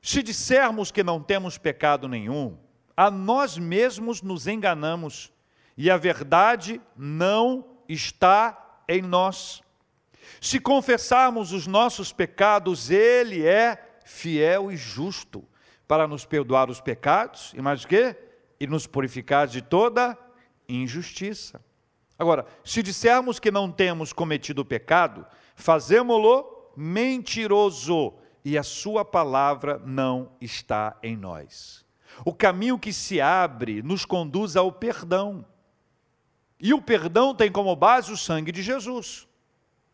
Se 0.00 0.22
dissermos 0.22 0.90
que 0.90 1.02
não 1.02 1.22
temos 1.22 1.58
pecado 1.58 2.08
nenhum, 2.08 2.56
a 2.96 3.10
nós 3.10 3.58
mesmos 3.58 4.22
nos 4.22 4.46
enganamos 4.46 5.30
e 5.76 5.90
a 5.90 5.98
verdade 5.98 6.80
não 6.96 7.76
está 7.86 8.80
em 8.88 9.02
nós. 9.02 9.62
Se 10.40 10.58
confessarmos 10.58 11.52
os 11.52 11.66
nossos 11.66 12.10
pecados, 12.10 12.90
Ele 12.90 13.46
é 13.46 13.84
fiel 14.08 14.72
e 14.72 14.76
justo 14.76 15.44
para 15.86 16.08
nos 16.08 16.24
perdoar 16.24 16.70
os 16.70 16.80
pecados 16.80 17.52
e 17.54 17.60
mais 17.60 17.84
o 17.84 17.88
quê? 17.88 18.16
E 18.58 18.66
nos 18.66 18.86
purificar 18.86 19.46
de 19.46 19.60
toda 19.60 20.18
injustiça. 20.66 21.62
Agora, 22.18 22.46
se 22.64 22.82
dissermos 22.82 23.38
que 23.38 23.50
não 23.50 23.70
temos 23.70 24.12
cometido 24.12 24.64
pecado, 24.64 25.26
fazemo-lo 25.54 26.72
mentiroso 26.74 28.14
e 28.44 28.56
a 28.56 28.62
sua 28.62 29.04
palavra 29.04 29.78
não 29.84 30.32
está 30.40 30.96
em 31.02 31.16
nós. 31.16 31.84
O 32.24 32.32
caminho 32.32 32.78
que 32.78 32.92
se 32.92 33.20
abre 33.20 33.82
nos 33.82 34.04
conduz 34.04 34.56
ao 34.56 34.72
perdão. 34.72 35.44
E 36.58 36.72
o 36.72 36.80
perdão 36.80 37.34
tem 37.34 37.52
como 37.52 37.76
base 37.76 38.10
o 38.10 38.16
sangue 38.16 38.50
de 38.50 38.62
Jesus 38.62 39.28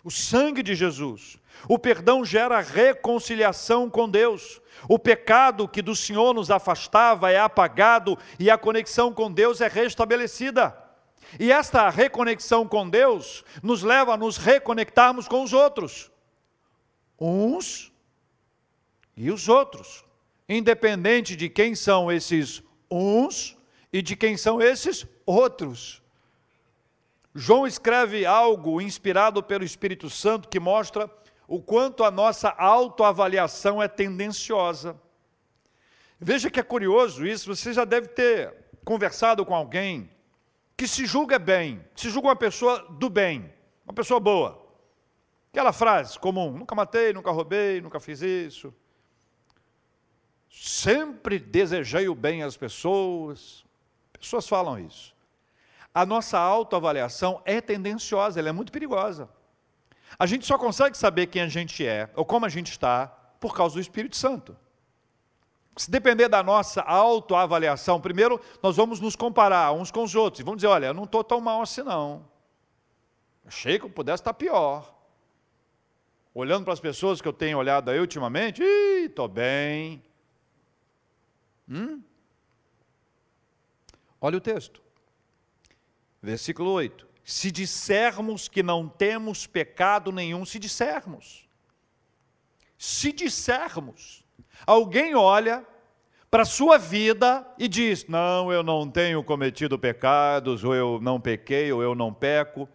o 0.04 0.10
sangue 0.10 0.62
de 0.62 0.74
Jesus. 0.74 1.38
O 1.68 1.78
perdão 1.78 2.24
gera 2.24 2.60
reconciliação 2.60 3.88
com 3.88 4.08
Deus. 4.08 4.60
O 4.88 4.98
pecado 4.98 5.68
que 5.68 5.80
do 5.80 5.94
Senhor 5.94 6.34
nos 6.34 6.50
afastava 6.50 7.30
é 7.30 7.38
apagado 7.38 8.18
e 8.38 8.50
a 8.50 8.58
conexão 8.58 9.12
com 9.12 9.32
Deus 9.32 9.60
é 9.60 9.68
restabelecida. 9.68 10.76
E 11.38 11.50
esta 11.50 11.88
reconexão 11.88 12.66
com 12.66 12.88
Deus 12.88 13.44
nos 13.62 13.82
leva 13.82 14.14
a 14.14 14.16
nos 14.16 14.36
reconectarmos 14.36 15.26
com 15.26 15.42
os 15.42 15.52
outros, 15.52 16.10
uns 17.18 17.92
e 19.16 19.30
os 19.30 19.48
outros, 19.48 20.04
independente 20.48 21.34
de 21.34 21.48
quem 21.48 21.74
são 21.74 22.12
esses 22.12 22.62
uns 22.90 23.56
e 23.92 24.02
de 24.02 24.14
quem 24.14 24.36
são 24.36 24.60
esses 24.60 25.06
outros. 25.26 26.02
João 27.34 27.66
escreve 27.66 28.24
algo 28.24 28.80
inspirado 28.80 29.42
pelo 29.42 29.64
Espírito 29.64 30.08
Santo 30.08 30.48
que 30.48 30.60
mostra 30.60 31.10
o 31.46 31.60
quanto 31.60 32.04
a 32.04 32.10
nossa 32.10 32.48
autoavaliação 32.50 33.82
é 33.82 33.88
tendenciosa. 33.88 35.00
Veja 36.18 36.50
que 36.50 36.60
é 36.60 36.62
curioso 36.62 37.26
isso, 37.26 37.54
você 37.54 37.72
já 37.72 37.84
deve 37.84 38.08
ter 38.08 38.54
conversado 38.84 39.44
com 39.44 39.54
alguém 39.54 40.10
que 40.76 40.88
se 40.88 41.06
julga 41.06 41.38
bem, 41.38 41.84
se 41.94 42.10
julga 42.10 42.28
uma 42.28 42.36
pessoa 42.36 42.86
do 42.90 43.08
bem, 43.08 43.52
uma 43.84 43.94
pessoa 43.94 44.18
boa. 44.18 44.66
Aquela 45.52 45.72
frase 45.72 46.18
comum: 46.18 46.50
nunca 46.52 46.74
matei, 46.74 47.12
nunca 47.12 47.30
roubei, 47.30 47.80
nunca 47.80 48.00
fiz 48.00 48.22
isso. 48.22 48.74
Sempre 50.50 51.38
desejei 51.38 52.08
o 52.08 52.14
bem 52.14 52.42
às 52.42 52.56
pessoas. 52.56 53.64
Pessoas 54.12 54.48
falam 54.48 54.78
isso 54.78 55.14
a 55.94 56.04
nossa 56.04 56.36
autoavaliação 56.36 57.40
é 57.44 57.60
tendenciosa, 57.60 58.40
ela 58.40 58.48
é 58.48 58.52
muito 58.52 58.72
perigosa. 58.72 59.28
A 60.18 60.26
gente 60.26 60.46
só 60.46 60.56
consegue 60.56 60.96
saber 60.96 61.26
quem 61.26 61.42
a 61.42 61.48
gente 61.48 61.86
é 61.86 62.10
ou 62.14 62.24
como 62.24 62.46
a 62.46 62.48
gente 62.48 62.70
está 62.70 63.06
por 63.40 63.54
causa 63.54 63.74
do 63.74 63.80
Espírito 63.80 64.16
Santo. 64.16 64.56
Se 65.76 65.90
depender 65.90 66.28
da 66.28 66.42
nossa 66.42 66.80
autoavaliação, 66.82 68.00
primeiro 68.00 68.40
nós 68.62 68.76
vamos 68.76 69.00
nos 69.00 69.16
comparar 69.16 69.72
uns 69.72 69.90
com 69.90 70.04
os 70.04 70.14
outros 70.14 70.40
e 70.40 70.44
vamos 70.44 70.58
dizer: 70.58 70.68
olha, 70.68 70.86
eu 70.86 70.94
não 70.94 71.04
estou 71.04 71.24
tão 71.24 71.40
mal 71.40 71.62
assim 71.62 71.82
não. 71.82 72.28
Achei 73.44 73.78
que 73.78 73.84
eu 73.84 73.90
pudesse 73.90 74.20
estar 74.20 74.34
pior. 74.34 74.94
Olhando 76.32 76.64
para 76.64 76.72
as 76.72 76.80
pessoas 76.80 77.20
que 77.20 77.28
eu 77.28 77.32
tenho 77.32 77.58
olhado 77.58 77.90
aí 77.90 77.98
ultimamente, 77.98 78.62
estou 78.62 79.28
bem. 79.28 80.02
Hum? 81.68 82.02
Olha 84.20 84.38
o 84.38 84.40
texto. 84.40 84.80
Versículo 86.22 86.70
8: 86.70 87.06
Se 87.24 87.50
dissermos 87.50 88.48
que 88.48 88.62
não 88.62 88.86
temos 88.86 89.46
pecado 89.46 90.12
nenhum, 90.12 90.44
se 90.44 90.58
dissermos, 90.58 91.48
se 92.76 93.12
dissermos, 93.12 94.22
alguém 94.66 95.14
olha 95.14 95.66
para 96.30 96.42
a 96.42 96.46
sua 96.46 96.76
vida 96.76 97.46
e 97.56 97.66
diz: 97.66 98.06
Não, 98.06 98.52
eu 98.52 98.62
não 98.62 98.90
tenho 98.90 99.24
cometido 99.24 99.78
pecados, 99.78 100.64
ou 100.64 100.74
eu 100.74 101.00
não 101.00 101.18
pequei, 101.18 101.72
ou 101.72 101.82
eu 101.82 101.94
não 101.94 102.12
peco. 102.12 102.68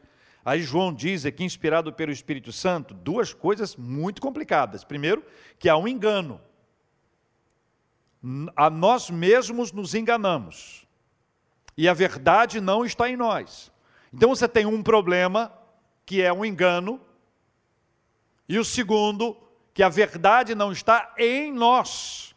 Aí 0.43 0.63
João 0.63 0.91
diz 0.91 1.25
aqui, 1.25 1.43
inspirado 1.43 1.93
pelo 1.93 2.11
Espírito 2.11 2.51
Santo, 2.51 2.93
duas 2.93 3.33
coisas 3.33 3.75
muito 3.75 4.19
complicadas. 4.19 4.83
Primeiro, 4.83 5.23
que 5.59 5.69
há 5.69 5.77
um 5.77 5.87
engano. 5.87 6.41
A 8.55 8.69
nós 8.69 9.09
mesmos 9.09 9.71
nos 9.71 9.93
enganamos 9.93 10.87
e 11.77 11.87
a 11.87 11.93
verdade 11.93 12.59
não 12.59 12.83
está 12.83 13.09
em 13.09 13.15
nós. 13.15 13.71
Então 14.13 14.29
você 14.29 14.47
tem 14.47 14.65
um 14.65 14.81
problema, 14.81 15.53
que 16.05 16.21
é 16.21 16.33
um 16.33 16.43
engano, 16.43 16.99
e 18.47 18.57
o 18.57 18.65
segundo, 18.65 19.37
que 19.73 19.83
a 19.83 19.89
verdade 19.89 20.55
não 20.55 20.71
está 20.71 21.13
em 21.17 21.51
nós. 21.51 22.33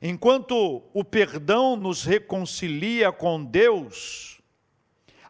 Enquanto 0.00 0.82
o 0.92 1.04
perdão 1.04 1.76
nos 1.76 2.04
reconcilia 2.04 3.10
com 3.10 3.44
Deus, 3.44 4.40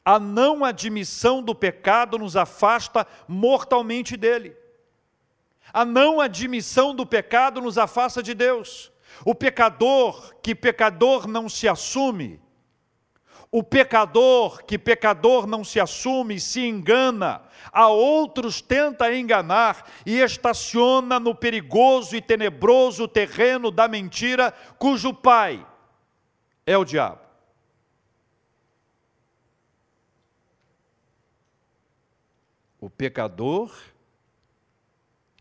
a 0.05 0.19
não 0.19 0.65
admissão 0.65 1.43
do 1.43 1.55
pecado 1.55 2.19
nos 2.19 2.37
afasta 2.37 3.07
mortalmente 3.29 4.17
dele. 4.17 4.57
A 5.73 5.85
não 5.85 6.21
admissão 6.21 6.95
do 6.95 7.07
pecado 7.07 7.61
nos 7.61 7.79
afasta 7.79 8.23
de 8.23 8.35
Deus. 8.35 8.93
O 9.25 9.35
pecador 9.35 10.35
que 10.43 10.55
pecador 10.55 11.27
não 11.29 11.49
se 11.49 11.69
assume, 11.69 12.41
o 13.55 13.63
pecador, 13.63 14.65
que 14.65 14.79
pecador 14.79 15.47
não 15.47 15.63
se 15.63 15.79
assume, 15.79 16.41
se 16.41 16.61
engana, 16.67 17.43
a 17.71 17.87
outros 17.87 18.63
tenta 18.63 19.15
enganar 19.15 19.87
e 20.07 20.21
estaciona 20.21 21.21
no 21.21 21.35
perigoso 21.35 22.17
e 22.17 22.23
tenebroso 22.23 23.07
terreno 23.07 23.71
da 23.71 23.87
mentira, 23.87 24.53
cujo 24.79 25.13
pai 25.13 25.67
é 26.65 26.79
o 26.79 26.85
diabo. 26.85 27.21
O 32.81 32.89
pecador, 32.89 33.71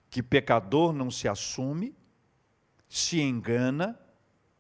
que 0.10 0.21
pecador 0.21 0.91
não 0.91 1.10
se 1.10 1.30
assume, 1.30 1.95
se 2.89 3.21
engana, 3.21 3.97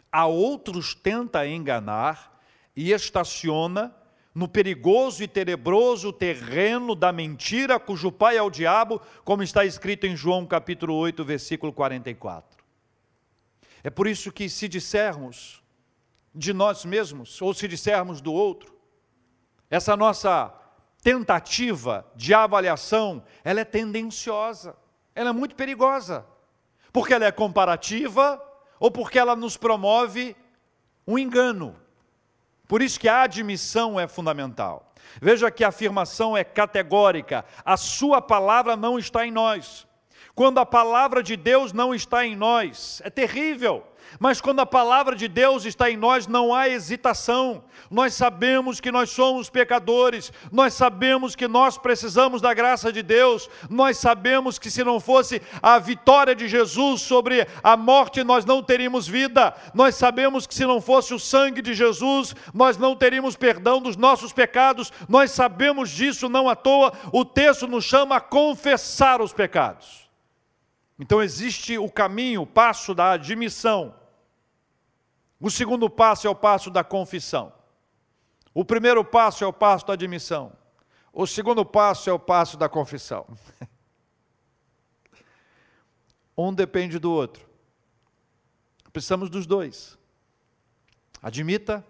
a 0.09 0.25
outros 0.25 0.95
tenta 0.95 1.45
enganar, 1.45 2.30
e 2.75 2.91
estaciona 2.91 3.95
no 4.33 4.47
perigoso 4.47 5.23
e 5.23 5.27
tenebroso 5.27 6.13
terreno 6.13 6.95
da 6.95 7.11
mentira, 7.11 7.79
cujo 7.79 8.11
pai 8.11 8.37
é 8.37 8.41
o 8.41 8.49
diabo, 8.49 9.01
como 9.25 9.43
está 9.43 9.65
escrito 9.65 10.05
em 10.05 10.15
João 10.15 10.45
capítulo 10.45 10.95
8, 10.95 11.23
versículo 11.25 11.73
44. 11.73 12.63
É 13.83 13.89
por 13.89 14.07
isso 14.07 14.31
que 14.31 14.49
se 14.49 14.67
dissermos 14.67 15.61
de 16.33 16.53
nós 16.53 16.85
mesmos, 16.85 17.41
ou 17.41 17.53
se 17.53 17.67
dissermos 17.67 18.21
do 18.21 18.31
outro, 18.31 18.73
essa 19.69 19.97
nossa 19.97 20.53
tentativa 21.01 22.05
de 22.15 22.33
avaliação, 22.33 23.23
ela 23.43 23.61
é 23.61 23.65
tendenciosa, 23.65 24.75
ela 25.13 25.31
é 25.31 25.33
muito 25.33 25.55
perigosa, 25.55 26.25
porque 26.93 27.13
ela 27.13 27.25
é 27.25 27.31
comparativa 27.31 28.41
ou 28.79 28.89
porque 28.89 29.19
ela 29.19 29.35
nos 29.35 29.57
promove 29.57 30.35
um 31.05 31.17
engano. 31.17 31.75
Por 32.71 32.81
isso 32.81 32.97
que 32.97 33.09
a 33.09 33.23
admissão 33.23 33.99
é 33.99 34.07
fundamental. 34.07 34.93
Veja 35.21 35.51
que 35.51 35.61
a 35.61 35.67
afirmação 35.67 36.37
é 36.37 36.43
categórica: 36.45 37.43
a 37.65 37.75
sua 37.75 38.21
palavra 38.21 38.77
não 38.77 38.97
está 38.97 39.27
em 39.27 39.29
nós. 39.29 39.85
Quando 40.33 40.57
a 40.57 40.65
palavra 40.65 41.21
de 41.21 41.35
Deus 41.35 41.73
não 41.73 41.93
está 41.93 42.25
em 42.25 42.33
nós, 42.33 43.01
é 43.03 43.09
terrível. 43.09 43.85
Mas 44.19 44.41
quando 44.41 44.59
a 44.59 44.65
palavra 44.65 45.15
de 45.15 45.27
Deus 45.27 45.65
está 45.65 45.89
em 45.89 45.97
nós, 45.97 46.27
não 46.27 46.53
há 46.53 46.67
hesitação. 46.67 47.63
Nós 47.89 48.13
sabemos 48.13 48.79
que 48.79 48.91
nós 48.91 49.09
somos 49.09 49.49
pecadores, 49.49 50.31
nós 50.51 50.73
sabemos 50.73 51.35
que 51.35 51.47
nós 51.47 51.77
precisamos 51.77 52.41
da 52.41 52.53
graça 52.53 52.91
de 52.91 53.01
Deus, 53.01 53.49
nós 53.69 53.97
sabemos 53.97 54.59
que 54.59 54.69
se 54.69 54.83
não 54.83 54.99
fosse 54.99 55.41
a 55.61 55.79
vitória 55.79 56.35
de 56.35 56.47
Jesus 56.47 57.01
sobre 57.01 57.47
a 57.63 57.75
morte, 57.77 58.23
nós 58.23 58.45
não 58.45 58.61
teríamos 58.61 59.07
vida. 59.07 59.55
Nós 59.73 59.95
sabemos 59.95 60.45
que 60.45 60.55
se 60.55 60.65
não 60.65 60.81
fosse 60.81 61.13
o 61.13 61.19
sangue 61.19 61.61
de 61.61 61.73
Jesus, 61.73 62.35
nós 62.53 62.77
não 62.77 62.95
teríamos 62.95 63.35
perdão 63.35 63.81
dos 63.81 63.95
nossos 63.95 64.33
pecados. 64.33 64.91
Nós 65.07 65.31
sabemos 65.31 65.89
disso 65.89 66.29
não 66.29 66.49
à 66.49 66.55
toa. 66.55 66.93
O 67.11 67.23
texto 67.25 67.67
nos 67.67 67.85
chama 67.85 68.17
a 68.17 68.21
confessar 68.21 69.21
os 69.21 69.33
pecados. 69.33 70.09
Então 70.99 71.21
existe 71.21 71.77
o 71.77 71.89
caminho, 71.89 72.43
o 72.43 72.47
passo 72.47 72.93
da 72.93 73.11
admissão. 73.13 74.00
O 75.41 75.49
segundo 75.49 75.89
passo 75.89 76.27
é 76.27 76.29
o 76.29 76.35
passo 76.35 76.69
da 76.69 76.83
confissão. 76.83 77.51
O 78.53 78.63
primeiro 78.63 79.03
passo 79.03 79.43
é 79.43 79.47
o 79.47 79.51
passo 79.51 79.87
da 79.87 79.93
admissão. 79.93 80.53
O 81.11 81.25
segundo 81.25 81.65
passo 81.65 82.11
é 82.11 82.13
o 82.13 82.19
passo 82.19 82.55
da 82.55 82.69
confissão. 82.69 83.25
Um 86.37 86.53
depende 86.53 86.97
do 86.97 87.11
outro. 87.11 87.47
Precisamos 88.91 89.29
dos 89.29 89.45
dois. 89.45 89.97
Admita 91.21 91.85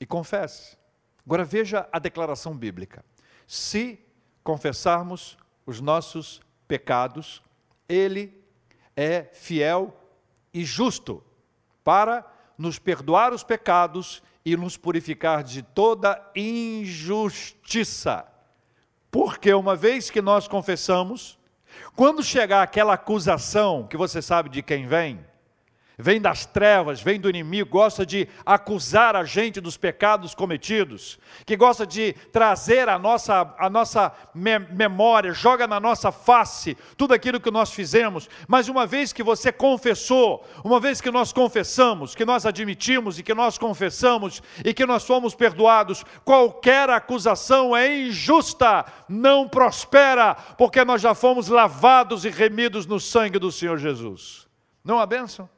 e 0.00 0.06
confesse. 0.06 0.76
Agora 1.24 1.44
veja 1.44 1.88
a 1.92 1.98
declaração 1.98 2.56
bíblica. 2.56 3.04
Se 3.46 4.00
confessarmos 4.42 5.36
os 5.66 5.80
nossos 5.80 6.40
pecados, 6.66 7.42
Ele 7.88 8.42
é 8.96 9.24
fiel 9.24 9.94
e 10.52 10.64
justo 10.64 11.22
para 11.84 12.37
nos 12.58 12.78
perdoar 12.78 13.32
os 13.32 13.44
pecados 13.44 14.22
e 14.44 14.56
nos 14.56 14.76
purificar 14.76 15.44
de 15.44 15.62
toda 15.62 16.20
injustiça. 16.34 18.26
Porque 19.10 19.54
uma 19.54 19.76
vez 19.76 20.10
que 20.10 20.20
nós 20.20 20.48
confessamos, 20.48 21.38
quando 21.94 22.22
chegar 22.22 22.62
aquela 22.62 22.94
acusação, 22.94 23.86
que 23.86 23.96
você 23.96 24.20
sabe 24.20 24.48
de 24.48 24.62
quem 24.62 24.86
vem, 24.86 25.24
vem 25.98 26.20
das 26.20 26.46
trevas, 26.46 27.00
vem 27.00 27.18
do 27.18 27.28
inimigo, 27.28 27.68
gosta 27.68 28.06
de 28.06 28.28
acusar 28.46 29.16
a 29.16 29.24
gente 29.24 29.60
dos 29.60 29.76
pecados 29.76 30.32
cometidos, 30.32 31.18
que 31.44 31.56
gosta 31.56 31.84
de 31.84 32.12
trazer 32.32 32.88
a 32.88 32.96
nossa, 32.96 33.52
a 33.58 33.68
nossa 33.68 34.12
memória, 34.32 35.32
joga 35.32 35.66
na 35.66 35.80
nossa 35.80 36.12
face 36.12 36.76
tudo 36.96 37.12
aquilo 37.12 37.40
que 37.40 37.50
nós 37.50 37.72
fizemos, 37.72 38.30
mas 38.46 38.68
uma 38.68 38.86
vez 38.86 39.12
que 39.12 39.24
você 39.24 39.50
confessou, 39.50 40.46
uma 40.64 40.78
vez 40.78 41.00
que 41.00 41.10
nós 41.10 41.32
confessamos, 41.32 42.14
que 42.14 42.24
nós 42.24 42.46
admitimos 42.46 43.18
e 43.18 43.24
que 43.24 43.34
nós 43.34 43.58
confessamos 43.58 44.40
e 44.64 44.72
que 44.72 44.86
nós 44.86 45.04
fomos 45.04 45.34
perdoados, 45.34 46.04
qualquer 46.24 46.88
acusação 46.90 47.76
é 47.76 48.02
injusta, 48.02 48.84
não 49.08 49.48
prospera, 49.48 50.34
porque 50.56 50.84
nós 50.84 51.02
já 51.02 51.12
fomos 51.12 51.48
lavados 51.48 52.24
e 52.24 52.30
remidos 52.30 52.86
no 52.86 53.00
sangue 53.00 53.40
do 53.40 53.50
Senhor 53.50 53.78
Jesus. 53.78 54.46
Não 54.84 55.00
há 55.00 55.04
bênção? 55.04 55.57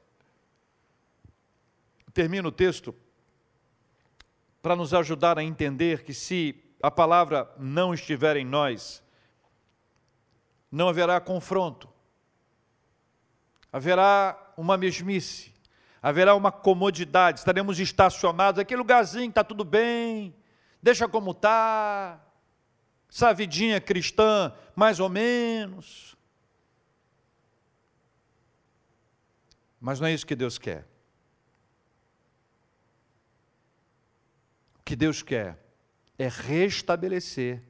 Termino 2.10 2.48
o 2.48 2.52
texto 2.52 2.94
para 4.62 4.76
nos 4.76 4.92
ajudar 4.92 5.38
a 5.38 5.42
entender 5.42 6.04
que 6.04 6.12
se 6.12 6.62
a 6.82 6.90
palavra 6.90 7.50
não 7.58 7.94
estiver 7.94 8.36
em 8.36 8.44
nós, 8.44 9.02
não 10.70 10.88
haverá 10.88 11.20
confronto, 11.20 11.88
haverá 13.72 14.52
uma 14.56 14.76
mesmice, 14.76 15.52
haverá 16.02 16.34
uma 16.34 16.52
comodidade, 16.52 17.38
estaremos 17.38 17.78
estacionados, 17.78 18.58
aquele 18.58 18.80
lugarzinho 18.80 19.28
está 19.28 19.44
tudo 19.44 19.64
bem, 19.64 20.34
deixa 20.82 21.08
como 21.08 21.32
está, 21.32 22.20
essa 23.10 23.32
vidinha 23.32 23.80
cristã, 23.80 24.52
mais 24.74 25.00
ou 25.00 25.08
menos. 25.08 26.16
Mas 29.80 29.98
não 29.98 30.06
é 30.06 30.12
isso 30.12 30.26
que 30.26 30.36
Deus 30.36 30.58
quer. 30.58 30.89
Que 34.90 34.96
Deus 34.96 35.22
quer 35.22 35.56
é 36.18 36.26
restabelecer 36.26 37.62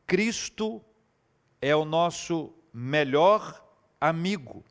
Cristo 0.06 0.82
é 1.64 1.74
o 1.74 1.86
nosso 1.86 2.52
melhor 2.74 3.64
amigo 3.98 4.62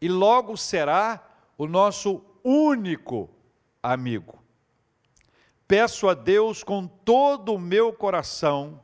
e 0.00 0.08
logo 0.08 0.56
será 0.56 1.24
o 1.56 1.68
nosso 1.68 2.24
único 2.42 3.30
amigo. 3.80 4.42
Peço 5.68 6.08
a 6.08 6.14
Deus 6.14 6.64
com 6.64 6.88
todo 6.88 7.54
o 7.54 7.58
meu 7.58 7.92
coração 7.92 8.82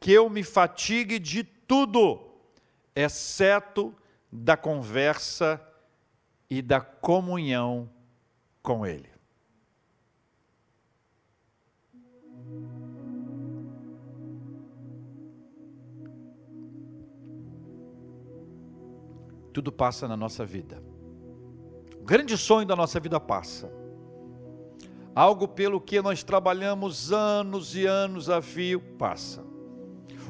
que 0.00 0.10
eu 0.10 0.28
me 0.28 0.42
fatigue 0.42 1.20
de 1.20 1.44
tudo, 1.44 2.34
exceto 2.92 3.94
da 4.32 4.56
conversa 4.56 5.64
e 6.50 6.60
da 6.60 6.80
comunhão 6.80 7.88
com 8.60 8.84
Ele. 8.84 9.13
Tudo 19.54 19.70
passa 19.70 20.08
na 20.08 20.16
nossa 20.16 20.44
vida. 20.44 20.82
O 22.00 22.04
grande 22.04 22.36
sonho 22.36 22.66
da 22.66 22.74
nossa 22.74 22.98
vida 22.98 23.20
passa. 23.20 23.72
Algo 25.14 25.46
pelo 25.46 25.80
que 25.80 26.02
nós 26.02 26.24
trabalhamos 26.24 27.12
anos 27.12 27.76
e 27.76 27.86
anos 27.86 28.28
a 28.28 28.42
fio 28.42 28.80
passa. 28.98 29.44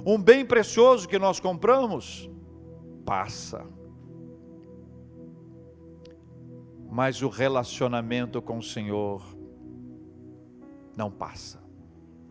Um 0.04 0.22
bem 0.22 0.44
precioso 0.44 1.08
que 1.08 1.18
nós 1.18 1.40
compramos 1.40 2.28
passa. 3.06 3.64
Mas 6.90 7.22
o 7.22 7.30
relacionamento 7.30 8.42
com 8.42 8.58
o 8.58 8.62
Senhor 8.62 9.24
não 10.94 11.10
passa. 11.10 11.64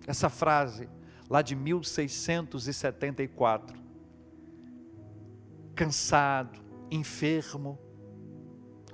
Essa 0.05 0.29
frase 0.29 0.87
lá 1.27 1.41
de 1.41 1.55
1674 1.55 3.81
cansado, 5.75 6.62
enfermo. 6.95 7.79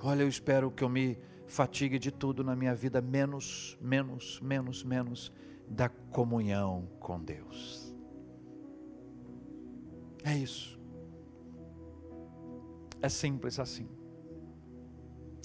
Olha, 0.00 0.22
eu 0.22 0.28
espero 0.28 0.70
que 0.70 0.82
eu 0.82 0.88
me 0.88 1.18
fatigue 1.46 1.98
de 1.98 2.10
tudo 2.10 2.42
na 2.42 2.56
minha 2.56 2.74
vida, 2.74 3.00
menos, 3.00 3.76
menos, 3.80 4.40
menos, 4.40 4.82
menos 4.82 5.32
da 5.68 5.88
comunhão 5.88 6.88
com 6.98 7.20
Deus. 7.20 7.94
É 10.24 10.36
isso. 10.36 10.78
É 13.02 13.08
simples 13.08 13.58
assim. 13.58 13.88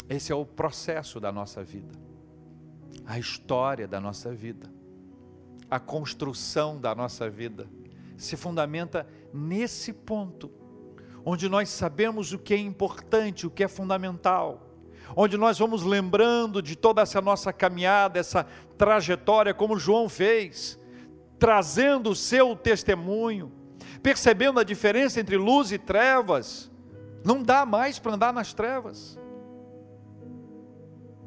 Esse 0.07 0.31
é 0.31 0.35
o 0.35 0.45
processo 0.45 1.19
da 1.19 1.31
nossa 1.31 1.63
vida, 1.63 1.97
a 3.05 3.17
história 3.17 3.87
da 3.87 3.99
nossa 3.99 4.33
vida, 4.33 4.71
a 5.69 5.79
construção 5.79 6.79
da 6.79 6.93
nossa 6.93 7.27
vida 7.29 7.67
se 8.15 8.37
fundamenta 8.37 9.07
nesse 9.33 9.91
ponto 9.91 10.51
onde 11.25 11.49
nós 11.49 11.69
sabemos 11.69 12.31
o 12.31 12.37
que 12.37 12.53
é 12.53 12.57
importante, 12.57 13.47
o 13.47 13.49
que 13.49 13.63
é 13.63 13.67
fundamental, 13.67 14.61
onde 15.15 15.37
nós 15.37 15.57
vamos 15.57 15.81
lembrando 15.81 16.61
de 16.61 16.75
toda 16.75 17.01
essa 17.01 17.19
nossa 17.19 17.51
caminhada, 17.51 18.19
essa 18.19 18.45
trajetória, 18.77 19.53
como 19.53 19.79
João 19.79 20.07
fez, 20.07 20.79
trazendo 21.39 22.11
o 22.11 22.15
seu 22.15 22.55
testemunho, 22.55 23.51
percebendo 24.03 24.59
a 24.59 24.63
diferença 24.63 25.19
entre 25.19 25.35
luz 25.35 25.71
e 25.71 25.79
trevas. 25.79 26.71
Não 27.23 27.41
dá 27.41 27.65
mais 27.65 27.97
para 27.97 28.13
andar 28.13 28.31
nas 28.31 28.53
trevas. 28.53 29.19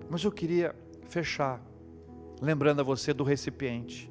Mas 0.08 0.22
eu 0.22 0.30
queria 0.30 0.76
fechar, 1.08 1.60
lembrando 2.40 2.80
a 2.80 2.84
você 2.84 3.12
do 3.12 3.24
recipiente, 3.24 4.10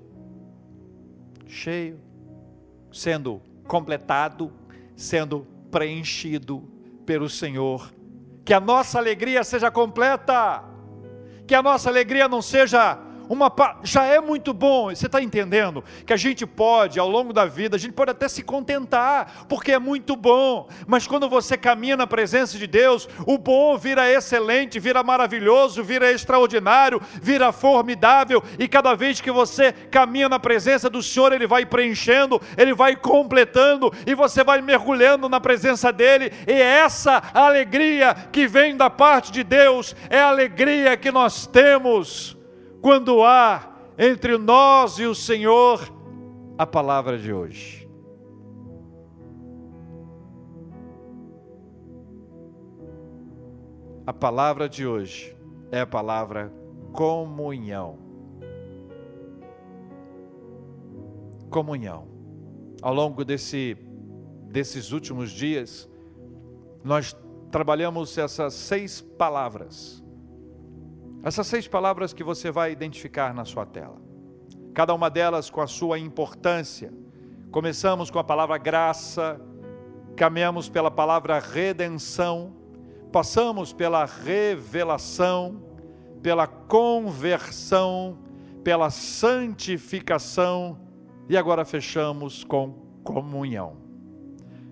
cheio, 1.45 1.99
sendo 2.91 3.41
completado, 3.65 4.51
sendo 4.95 5.47
preenchido 5.71 6.61
pelo 7.05 7.29
Senhor. 7.29 7.91
Que 8.43 8.53
a 8.53 8.59
nossa 8.59 8.97
alegria 8.97 9.43
seja 9.43 9.69
completa, 9.69 10.63
que 11.45 11.55
a 11.55 11.61
nossa 11.61 11.89
alegria 11.89 12.27
não 12.27 12.41
seja 12.41 12.97
uma 13.29 13.51
já 13.83 14.05
é 14.05 14.19
muito 14.19 14.53
bom. 14.53 14.89
Você 14.89 15.05
está 15.05 15.21
entendendo 15.21 15.83
que 16.05 16.13
a 16.13 16.17
gente 16.17 16.45
pode, 16.45 16.99
ao 16.99 17.09
longo 17.09 17.33
da 17.33 17.45
vida, 17.45 17.75
a 17.75 17.79
gente 17.79 17.93
pode 17.93 18.11
até 18.11 18.27
se 18.27 18.41
contentar, 18.41 19.45
porque 19.47 19.71
é 19.71 19.79
muito 19.79 20.15
bom. 20.15 20.67
Mas 20.85 21.07
quando 21.07 21.29
você 21.29 21.57
caminha 21.57 21.97
na 21.97 22.07
presença 22.07 22.57
de 22.57 22.67
Deus, 22.67 23.07
o 23.25 23.37
bom 23.37 23.77
vira 23.77 24.09
excelente, 24.09 24.79
vira 24.79 25.03
maravilhoso, 25.03 25.83
vira 25.83 26.11
extraordinário, 26.11 27.01
vira 27.21 27.51
formidável. 27.51 28.43
E 28.57 28.67
cada 28.67 28.93
vez 28.95 29.19
que 29.19 29.31
você 29.31 29.71
caminha 29.71 30.29
na 30.29 30.39
presença 30.39 30.89
do 30.89 31.01
Senhor, 31.03 31.33
Ele 31.33 31.47
vai 31.47 31.65
preenchendo, 31.65 32.41
Ele 32.57 32.73
vai 32.73 32.95
completando, 32.95 33.91
e 34.05 34.15
você 34.15 34.43
vai 34.43 34.61
mergulhando 34.61 35.27
na 35.27 35.39
presença 35.39 35.91
dEle. 35.91 36.31
E 36.47 36.53
essa 36.53 37.21
alegria 37.33 38.15
que 38.31 38.47
vem 38.47 38.75
da 38.75 38.89
parte 38.89 39.31
de 39.31 39.43
Deus 39.43 39.95
é 40.09 40.19
a 40.19 40.29
alegria 40.29 40.95
que 40.97 41.11
nós 41.11 41.47
temos 41.47 42.36
quando 42.81 43.23
há 43.23 43.75
entre 43.97 44.37
nós 44.37 44.99
e 44.99 45.05
o 45.05 45.15
Senhor 45.15 45.91
a 46.57 46.65
palavra 46.65 47.17
de 47.17 47.33
hoje. 47.33 47.87
A 54.05 54.13
palavra 54.13 54.69
de 54.69 54.87
hoje 54.87 55.35
é 55.71 55.81
a 55.81 55.87
palavra 55.87 56.53
comunhão. 56.93 57.97
Comunhão. 61.49 62.07
Ao 62.81 62.93
longo 62.93 63.25
desse, 63.25 63.75
desses 64.49 64.91
últimos 64.91 65.31
dias, 65.31 65.89
nós 66.83 67.15
trabalhamos 67.51 68.17
essas 68.17 68.53
seis 68.53 69.01
palavras 69.01 70.06
essas 71.27 71.45
seis 71.47 71.67
palavras 71.67 72.13
que 72.13 72.23
você 72.23 72.49
vai 72.49 72.71
identificar 72.71 73.33
na 73.33 73.43
sua 73.43 73.65
tela. 73.65 74.01
Cada 74.73 74.93
uma 74.93 75.09
delas 75.09 75.49
com 75.49 75.59
a 75.59 75.67
sua 75.67 75.99
importância. 75.99 76.89
Começamos 77.51 78.09
com 78.09 78.17
a 78.17 78.23
palavra 78.23 78.57
graça, 78.57 79.37
caminhamos 80.15 80.69
pela 80.69 80.89
palavra 80.89 81.37
redenção, 81.37 82.55
passamos 83.11 83.73
pela 83.73 84.05
revelação, 84.05 85.61
pela 86.23 86.47
conversão, 86.47 88.17
pela 88.63 88.89
santificação 88.89 90.79
e 91.27 91.35
agora 91.35 91.65
fechamos 91.65 92.45
com 92.45 92.71
comunhão. 93.03 93.75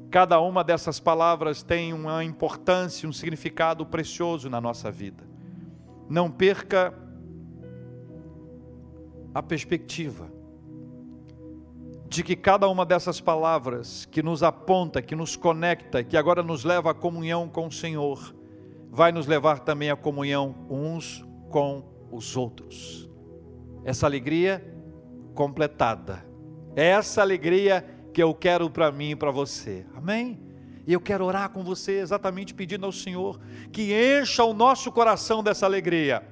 Cada 0.10 0.40
uma 0.40 0.64
dessas 0.64 1.02
palavras 1.02 1.64
tem 1.64 1.92
uma 1.92 2.24
importância, 2.24 3.10
um 3.10 3.12
significado 3.12 3.86
precioso 3.86 4.50
na 4.50 4.62
nossa 4.62 4.90
vida 4.90 5.35
não 6.10 6.30
perca 6.30 6.94
a 9.34 9.42
perspectiva 9.44 10.32
de 12.08 12.24
que 12.24 12.36
cada 12.36 12.70
uma 12.70 12.86
dessas 12.86 13.20
palavras 13.20 14.06
que 14.06 14.24
nos 14.24 14.44
aponta, 14.44 15.02
que 15.02 15.16
nos 15.16 15.36
conecta, 15.36 16.04
que 16.04 16.16
agora 16.16 16.42
nos 16.42 16.64
leva 16.64 16.92
à 16.92 16.94
comunhão 16.94 17.50
com 17.50 17.68
o 17.68 17.72
Senhor, 17.72 18.34
vai 18.90 19.12
nos 19.12 19.28
levar 19.28 19.60
também 19.60 19.90
à 19.90 19.96
comunhão 19.96 20.56
uns 20.70 21.26
com 21.50 21.84
os 22.12 22.38
outros. 22.38 23.10
Essa 23.84 24.06
alegria 24.06 24.64
completada. 25.34 26.26
É 26.76 26.88
essa 26.88 27.22
alegria 27.22 27.86
que 28.14 28.24
eu 28.24 28.34
quero 28.34 28.70
para 28.70 28.92
mim 28.92 29.12
e 29.12 29.16
para 29.16 29.32
você. 29.32 29.86
Amém? 29.94 30.45
E 30.88 30.94
eu 30.94 31.02
quero 31.02 31.26
orar 31.26 31.50
com 31.50 31.64
você 31.64 31.94
exatamente 31.94 32.54
pedindo 32.54 32.86
ao 32.86 32.92
Senhor 32.92 33.40
que 33.72 33.92
encha 33.94 34.44
o 34.44 34.54
nosso 34.54 34.92
coração 34.92 35.44
dessa 35.44 35.66
alegria. 35.66 36.24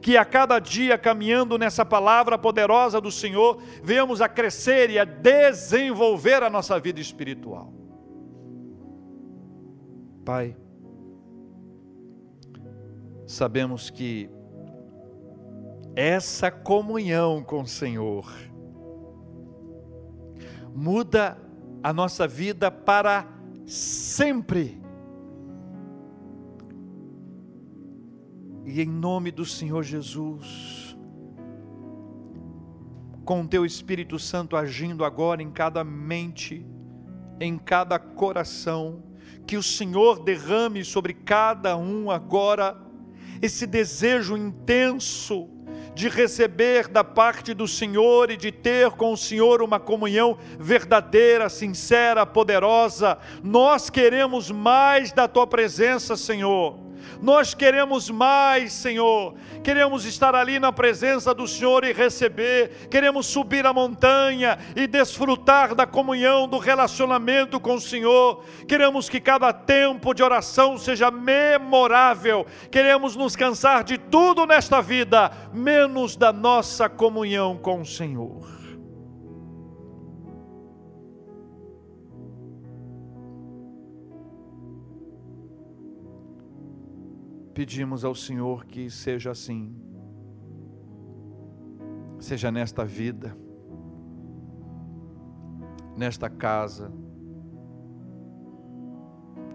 Que 0.00 0.16
a 0.16 0.24
cada 0.24 0.58
dia 0.58 0.96
caminhando 0.98 1.58
nessa 1.58 1.84
palavra 1.84 2.38
poderosa 2.38 3.00
do 3.00 3.10
Senhor, 3.10 3.60
venhamos 3.82 4.20
a 4.20 4.28
crescer 4.28 4.90
e 4.90 4.98
a 4.98 5.04
desenvolver 5.04 6.42
a 6.42 6.50
nossa 6.50 6.78
vida 6.78 7.00
espiritual. 7.00 7.72
Pai, 10.24 10.56
sabemos 13.26 13.90
que 13.90 14.30
essa 15.96 16.50
comunhão 16.50 17.42
com 17.42 17.62
o 17.62 17.66
Senhor 17.66 18.30
muda 20.74 21.36
a 21.82 21.92
nossa 21.92 22.28
vida 22.28 22.70
para 22.70 23.26
sempre. 23.72 24.78
E 28.66 28.80
em 28.80 28.86
nome 28.86 29.30
do 29.30 29.44
Senhor 29.44 29.82
Jesus, 29.82 30.96
com 33.24 33.46
teu 33.46 33.64
Espírito 33.64 34.18
Santo 34.18 34.56
agindo 34.56 35.04
agora 35.04 35.42
em 35.42 35.50
cada 35.50 35.82
mente, 35.82 36.66
em 37.40 37.58
cada 37.58 37.98
coração, 37.98 39.02
que 39.46 39.56
o 39.56 39.62
Senhor 39.62 40.22
derrame 40.22 40.84
sobre 40.84 41.14
cada 41.14 41.76
um 41.76 42.10
agora 42.10 42.76
esse 43.40 43.66
desejo 43.66 44.36
intenso 44.36 45.48
de 45.94 46.08
receber 46.08 46.88
da 46.88 47.04
parte 47.04 47.52
do 47.52 47.68
Senhor 47.68 48.30
e 48.30 48.36
de 48.36 48.50
ter 48.50 48.90
com 48.92 49.12
o 49.12 49.16
Senhor 49.16 49.62
uma 49.62 49.78
comunhão 49.78 50.38
verdadeira, 50.58 51.48
sincera, 51.48 52.24
poderosa. 52.24 53.18
Nós 53.42 53.90
queremos 53.90 54.50
mais 54.50 55.12
da 55.12 55.28
tua 55.28 55.46
presença, 55.46 56.16
Senhor. 56.16 56.91
Nós 57.20 57.54
queremos 57.54 58.10
mais, 58.10 58.72
Senhor. 58.72 59.34
Queremos 59.62 60.04
estar 60.04 60.34
ali 60.34 60.58
na 60.58 60.72
presença 60.72 61.34
do 61.34 61.46
Senhor 61.46 61.84
e 61.84 61.92
receber. 61.92 62.88
Queremos 62.90 63.26
subir 63.26 63.66
a 63.66 63.72
montanha 63.72 64.58
e 64.74 64.86
desfrutar 64.86 65.74
da 65.74 65.86
comunhão, 65.86 66.48
do 66.48 66.58
relacionamento 66.58 67.60
com 67.60 67.74
o 67.74 67.80
Senhor. 67.80 68.44
Queremos 68.66 69.08
que 69.08 69.20
cada 69.20 69.52
tempo 69.52 70.14
de 70.14 70.22
oração 70.22 70.78
seja 70.78 71.10
memorável. 71.10 72.46
Queremos 72.70 73.16
nos 73.16 73.36
cansar 73.36 73.84
de 73.84 73.98
tudo 73.98 74.46
nesta 74.46 74.80
vida, 74.80 75.30
menos 75.52 76.16
da 76.16 76.32
nossa 76.32 76.88
comunhão 76.88 77.56
com 77.56 77.80
o 77.80 77.86
Senhor. 77.86 78.61
Pedimos 87.54 88.04
ao 88.04 88.14
Senhor 88.14 88.64
que 88.64 88.88
seja 88.88 89.30
assim, 89.30 89.74
seja 92.18 92.50
nesta 92.50 92.84
vida, 92.84 93.36
nesta 95.96 96.30
casa, 96.30 96.90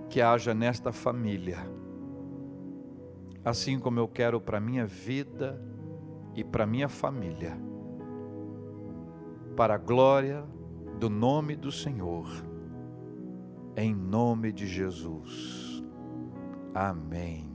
que 0.10 0.22
haja 0.22 0.54
nesta 0.54 0.92
família, 0.92 1.58
assim 3.44 3.80
como 3.80 4.00
eu 4.00 4.08
quero 4.08 4.40
para 4.40 4.60
minha 4.60 4.86
vida 4.86 5.60
e 6.36 6.44
para 6.44 6.66
minha 6.66 6.88
família, 6.88 7.58
para 9.56 9.76
a 9.76 9.78
glória 9.78 10.46
do 11.00 11.10
nome 11.10 11.56
do 11.56 11.72
Senhor, 11.72 12.28
em 13.76 13.94
nome 13.94 14.52
de 14.52 14.68
Jesus. 14.68 15.84
Amém. 16.74 17.47